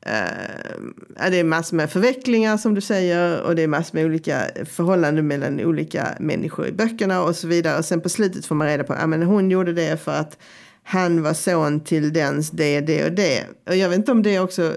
Uh, 0.07 1.31
det 1.31 1.37
är 1.37 1.45
massor 1.45 1.77
med 1.77 1.91
förvecklingar 1.91 2.57
som 2.57 2.75
du 2.75 2.81
säger 2.81 3.43
och 3.43 3.57
det 3.57 3.63
är 3.63 3.69
massor 3.69 3.95
med 3.99 4.05
olika 4.05 4.43
förhållanden 4.65 5.27
mellan 5.27 5.61
olika 5.61 6.09
människor 6.21 6.67
i 6.67 6.73
böckerna 6.73 7.23
och 7.23 7.37
så 7.37 7.49
vidare. 7.49 7.79
Och 7.79 7.85
sen 7.85 8.01
på 8.01 8.09
slutet 8.09 8.47
får 8.47 8.55
man 8.55 8.67
reda 8.67 8.85
på 8.85 8.93
att 8.93 9.11
ja, 9.11 9.25
hon 9.25 9.51
gjorde 9.51 9.73
det 9.73 10.05
för 10.05 10.13
att 10.13 10.39
han 10.83 11.23
var 11.23 11.35
son 11.35 11.81
till 11.81 12.13
dens 12.13 12.51
det, 12.51 12.81
det 12.81 13.05
och 13.05 13.13
det. 13.13 13.47
Och 13.69 13.77
jag 13.77 13.89
vet 13.89 13.99
inte 13.99 14.13
om 14.13 14.23
det 14.23 14.41
också, 14.41 14.77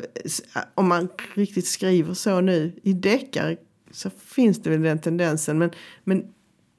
om 0.76 0.88
man 0.88 1.10
riktigt 1.34 1.68
skriver 1.68 2.14
så 2.14 2.42
nu 2.42 2.74
i 2.84 2.94
deckare 2.94 3.56
så 3.96 4.10
finns 4.10 4.62
det 4.62 4.70
väl 4.70 4.82
den 4.82 5.00
tendensen. 5.00 5.58
Men, 5.58 5.72
men 6.04 6.24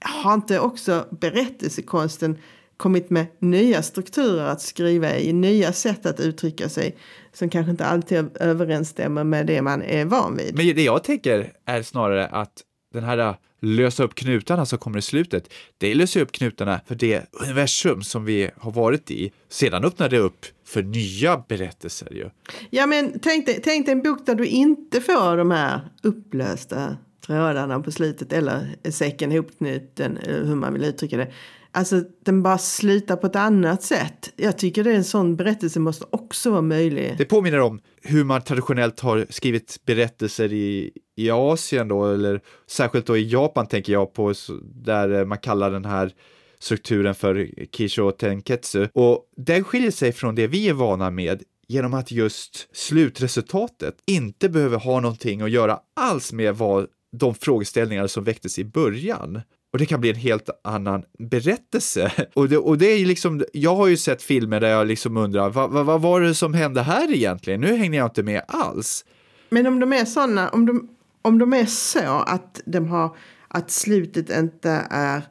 har 0.00 0.35
inte 0.35 0.61
också 0.61 1.07
berättelsekonsten 1.11 2.38
kommit 2.76 3.11
med 3.11 3.26
nya 3.38 3.83
strukturer 3.83 4.44
att 4.44 4.61
skriva 4.61 5.16
i, 5.16 5.33
nya 5.33 5.72
sätt 5.72 6.07
att 6.07 6.20
uttrycka 6.20 6.68
sig 6.68 6.96
som 7.33 7.48
kanske 7.48 7.70
inte 7.70 7.87
alltid 7.87 8.37
överensstämmer 8.40 9.24
med 9.24 9.46
det 9.46 9.62
man 9.62 9.83
är 9.83 10.05
van 10.05 10.37
vid. 10.37 10.57
Men 10.57 10.76
det 10.76 10.83
jag 10.83 11.05
tänker 11.05 11.52
är 11.64 11.83
snarare 11.83 12.26
att 12.26 12.62
den 12.92 13.05
här 13.05 13.37
lösa 13.66 14.05
upp 14.05 14.14
knutarna 14.14 14.66
som 14.66 14.79
kommer 14.79 14.98
i 14.98 15.02
slutet, 15.02 15.52
det 15.79 15.94
löser 15.94 16.20
upp 16.20 16.33
knutarna 16.33 16.81
för 16.87 16.94
det 16.94 17.22
universum 17.33 18.02
som 18.02 18.24
vi 18.24 18.50
har 18.57 18.72
varit 18.72 19.11
i. 19.11 19.33
Sedan 19.48 19.85
öppnar 19.85 20.09
det 20.09 20.18
upp 20.18 20.46
för 20.66 20.83
nya 20.83 21.44
berättelser 21.48 22.12
ju. 22.12 22.31
Ja, 22.70 22.87
men 22.87 23.18
tänk 23.22 23.46
dig, 23.46 23.61
tänk 23.64 23.87
dig 23.87 23.92
en 23.92 24.02
bok 24.02 24.26
där 24.26 24.35
du 24.35 24.46
inte 24.46 25.00
får 25.00 25.37
de 25.37 25.50
här 25.50 25.81
upplösta 26.02 26.96
trådarna 27.26 27.81
på 27.81 27.92
slutet 27.92 28.33
eller 28.33 28.76
säcken 28.90 29.33
ihopknuten, 29.33 30.16
eh, 30.16 30.35
hur 30.35 30.55
man 30.55 30.72
vill 30.72 30.85
uttrycka 30.85 31.16
det. 31.16 31.33
Alltså 31.76 32.02
den 32.24 32.42
bara 32.42 32.58
slutar 32.58 33.16
på 33.16 33.26
ett 33.26 33.36
annat 33.36 33.82
sätt. 33.82 34.32
Jag 34.36 34.58
tycker 34.58 34.84
det 34.84 34.90
är 34.90 34.94
en 34.94 35.04
sån 35.04 35.36
berättelse 35.36 35.80
måste 35.80 36.04
också 36.10 36.50
vara 36.50 36.62
möjlig. 36.62 37.14
Det 37.18 37.24
påminner 37.24 37.60
om 37.60 37.80
hur 38.02 38.24
man 38.24 38.42
traditionellt 38.42 39.00
har 39.00 39.26
skrivit 39.30 39.80
berättelser 39.86 40.52
i, 40.52 40.92
i 41.16 41.30
Asien 41.30 41.88
då, 41.88 42.06
eller 42.06 42.40
särskilt 42.70 43.06
då 43.06 43.16
i 43.16 43.28
Japan 43.28 43.66
tänker 43.66 43.92
jag 43.92 44.14
på, 44.14 44.34
där 44.62 45.10
eh, 45.10 45.24
man 45.24 45.38
kallar 45.38 45.70
den 45.70 45.84
här 45.84 46.12
strukturen 46.58 47.14
för 47.14 47.50
Kisho 47.72 48.10
Tenketsu. 48.10 48.88
Och 48.92 49.24
den 49.36 49.64
skiljer 49.64 49.90
sig 49.90 50.12
från 50.12 50.34
det 50.34 50.46
vi 50.46 50.68
är 50.68 50.74
vana 50.74 51.10
med 51.10 51.42
genom 51.68 51.94
att 51.94 52.10
just 52.10 52.76
slutresultatet 52.76 53.94
inte 54.06 54.48
behöver 54.48 54.78
ha 54.78 55.00
någonting 55.00 55.42
att 55.42 55.50
göra 55.50 55.78
alls 55.96 56.32
med 56.32 56.56
vad 56.56 56.86
de 57.12 57.34
frågeställningar 57.34 58.06
som 58.06 58.24
väcktes 58.24 58.58
i 58.58 58.64
början. 58.64 59.40
Och 59.76 59.80
det 59.80 59.86
kan 59.86 60.00
bli 60.00 60.10
en 60.10 60.16
helt 60.16 60.50
annan 60.64 61.02
berättelse. 61.18 62.12
Och 62.34 62.48
det, 62.48 62.58
och 62.58 62.78
det 62.78 62.86
är 62.86 63.06
liksom, 63.06 63.44
jag 63.52 63.76
har 63.76 63.86
ju 63.86 63.96
sett 63.96 64.22
filmer 64.22 64.60
där 64.60 64.68
jag 64.68 64.86
liksom 64.86 65.16
undrar, 65.16 65.50
vad, 65.50 65.70
vad, 65.70 65.86
vad 65.86 66.02
var 66.02 66.20
det 66.20 66.34
som 66.34 66.54
hände 66.54 66.82
här 66.82 67.14
egentligen? 67.14 67.60
Nu 67.60 67.76
hängde 67.76 67.96
jag 67.96 68.06
inte 68.06 68.22
med 68.22 68.42
alls. 68.48 69.04
Men 69.50 69.66
om 69.66 69.80
de 69.80 69.92
är 69.92 70.04
sådana, 70.04 70.48
om 70.48 70.66
de, 70.66 70.88
om 71.22 71.38
de 71.38 71.52
är 71.52 71.66
så 71.66 72.24
att 72.26 72.60
de 72.66 72.88
har, 72.88 73.16
att 73.48 73.70
slutet 73.70 74.30
inte 74.30 74.86
är 74.90 75.22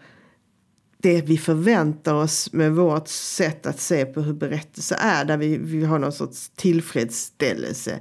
det 0.97 1.21
vi 1.21 1.37
förväntar 1.37 2.13
oss 2.13 2.53
med 2.53 2.71
vårt 2.71 3.07
sätt 3.07 3.65
att 3.65 3.79
se 3.79 4.05
på 4.05 4.21
hur 4.21 4.33
berättelser 4.33 4.97
är, 4.99 5.25
där 5.25 5.37
vi, 5.37 5.57
vi 5.57 5.85
har 5.85 5.99
någon 5.99 6.11
sorts 6.11 6.49
tillfredsställelse. 6.55 7.99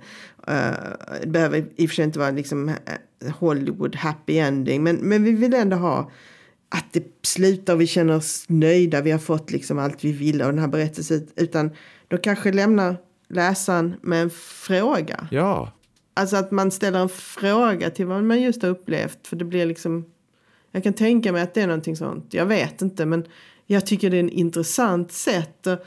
Uh, 0.49 1.17
det 1.21 1.27
behöver 1.27 1.67
i 1.77 1.87
och 1.87 1.91
för 1.91 1.95
sig 1.95 2.05
inte 2.05 2.19
vara 2.19 2.31
liksom 2.31 2.69
eh, 2.69 2.75
Hollywood 3.33 3.97
happy 3.97 4.39
ending, 4.39 4.83
men, 4.83 4.97
men 4.97 5.25
vi 5.25 5.33
vill 5.33 5.55
ändå 5.55 5.77
ha 5.77 6.11
att 6.75 6.93
det 6.93 7.05
slutar 7.23 7.75
och 7.75 7.81
vi 7.81 7.87
känner 7.87 8.17
oss 8.17 8.45
nöjda, 8.49 9.01
vi 9.01 9.11
har 9.11 9.19
fått 9.19 9.51
liksom 9.51 9.79
allt 9.79 10.05
vi 10.05 10.13
vill 10.13 10.43
av 10.43 10.49
den 10.49 10.59
här 10.59 10.69
berättelsen, 10.69 11.27
utan 11.37 11.71
då 12.09 12.19
kanske 12.19 12.53
lämnar 12.53 12.97
läsaren 13.29 13.95
med 14.03 14.23
en 14.23 14.31
fråga. 14.31 15.29
Ja. 15.31 15.73
Alltså 16.15 16.37
att 16.37 16.51
man 16.51 16.71
ställer 16.71 16.99
en 16.99 17.09
fråga 17.09 17.91
till 17.91 18.07
vad 18.07 18.25
man 18.25 18.43
just 18.43 18.63
har 18.63 18.69
upplevt, 18.69 19.27
för 19.27 19.37
det 19.37 19.45
blir 19.45 19.67
liksom 19.67 20.05
jag 20.71 20.83
kan 20.83 20.93
tänka 20.93 21.33
mig 21.33 21.43
att 21.43 21.55
det 21.55 21.61
är 21.61 21.67
någonting 21.67 21.97
sånt. 21.97 22.35
Jag 22.35 22.47
vet 22.47 22.83
inte, 22.83 23.07
men 23.07 23.25
jag 23.67 23.87
tycker 23.87 24.11
det 24.11 24.17
är 24.17 24.25
ett 24.25 24.33
intressant 24.33 25.13
sätt 25.13 25.67
att, 25.67 25.85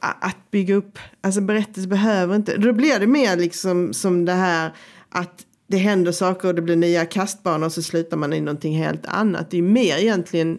att 0.00 0.50
bygga 0.50 0.74
upp. 0.74 0.98
Alltså 1.20 1.40
berättelse 1.40 1.88
behöver 1.88 2.36
inte... 2.36 2.56
Då 2.56 2.72
blir 2.72 3.00
det 3.00 3.06
mer 3.06 3.36
liksom 3.36 3.92
som 3.92 4.24
det 4.24 4.32
här 4.32 4.72
att 5.08 5.46
det 5.68 5.76
händer 5.76 6.12
saker 6.12 6.48
och 6.48 6.54
det 6.54 6.62
blir 6.62 6.76
nya 6.76 7.06
kastbanor 7.06 7.66
och 7.66 7.72
så 7.72 7.82
slutar 7.82 8.16
man 8.16 8.32
i 8.32 8.40
någonting 8.40 8.78
helt 8.78 9.06
annat. 9.06 9.50
Det 9.50 9.58
är 9.58 9.62
mer 9.62 9.98
egentligen 9.98 10.58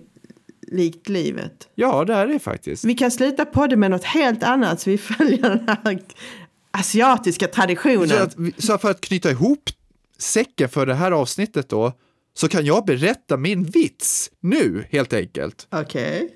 likt 0.71 1.09
livet. 1.09 1.67
Ja, 1.75 2.05
det 2.05 2.13
är 2.13 2.27
det 2.27 2.39
faktiskt. 2.39 2.85
Vi 2.85 2.93
kan 2.93 3.11
sluta 3.11 3.45
på 3.45 3.67
det 3.67 3.77
med 3.77 3.91
något 3.91 4.03
helt 4.03 4.43
annat 4.43 4.81
så 4.81 4.89
vi 4.89 4.97
följer 4.97 5.41
den 5.41 5.67
här 5.67 5.99
asiatiska 6.71 7.47
traditionen. 7.47 8.09
Så, 8.09 8.15
att, 8.17 8.35
så 8.57 8.77
för 8.77 8.91
att 8.91 9.01
knyta 9.01 9.31
ihop 9.31 9.69
säcken 10.17 10.69
för 10.69 10.85
det 10.85 10.95
här 10.95 11.11
avsnittet 11.11 11.69
då, 11.69 11.93
så 12.33 12.47
kan 12.47 12.65
jag 12.65 12.85
berätta 12.85 13.37
min 13.37 13.63
vits 13.63 14.31
nu, 14.39 14.85
helt 14.89 15.13
enkelt. 15.13 15.67
Okej. 15.69 16.15
Okay. 16.15 16.29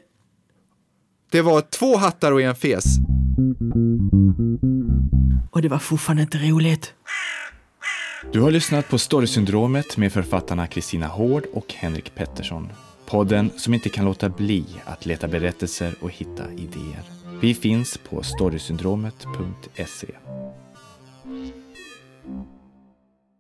Det 1.32 1.42
var 1.42 1.62
två 1.62 1.98
hattar 1.98 2.32
och 2.32 2.42
en 2.42 2.56
fes. 2.56 2.84
Och 5.52 5.62
det 5.62 5.70
var 5.70 5.80
fortfarande 5.80 6.24
inte 6.24 6.38
roligt. 6.38 6.94
Du 8.32 8.42
har 8.42 8.52
lyssnat 8.52 8.90
på 8.90 8.98
Storysyndromet 8.98 9.98
med 9.98 10.14
författarna 10.14 10.68
Kristina 10.68 11.08
Hård 11.08 11.44
och 11.54 11.74
Henrik 11.74 12.16
Pettersson. 12.16 12.70
Podden 13.06 13.52
som 13.58 13.74
inte 13.74 13.90
kan 13.90 14.06
låta 14.06 14.30
bli 14.30 14.66
att 14.86 15.06
leta 15.06 15.28
berättelser 15.28 15.96
och 16.02 16.12
hitta 16.12 16.52
idéer. 16.52 17.04
Vi 17.42 17.54
finns 17.54 17.98
på 17.98 18.24
storysyndromet.se. 18.24 20.08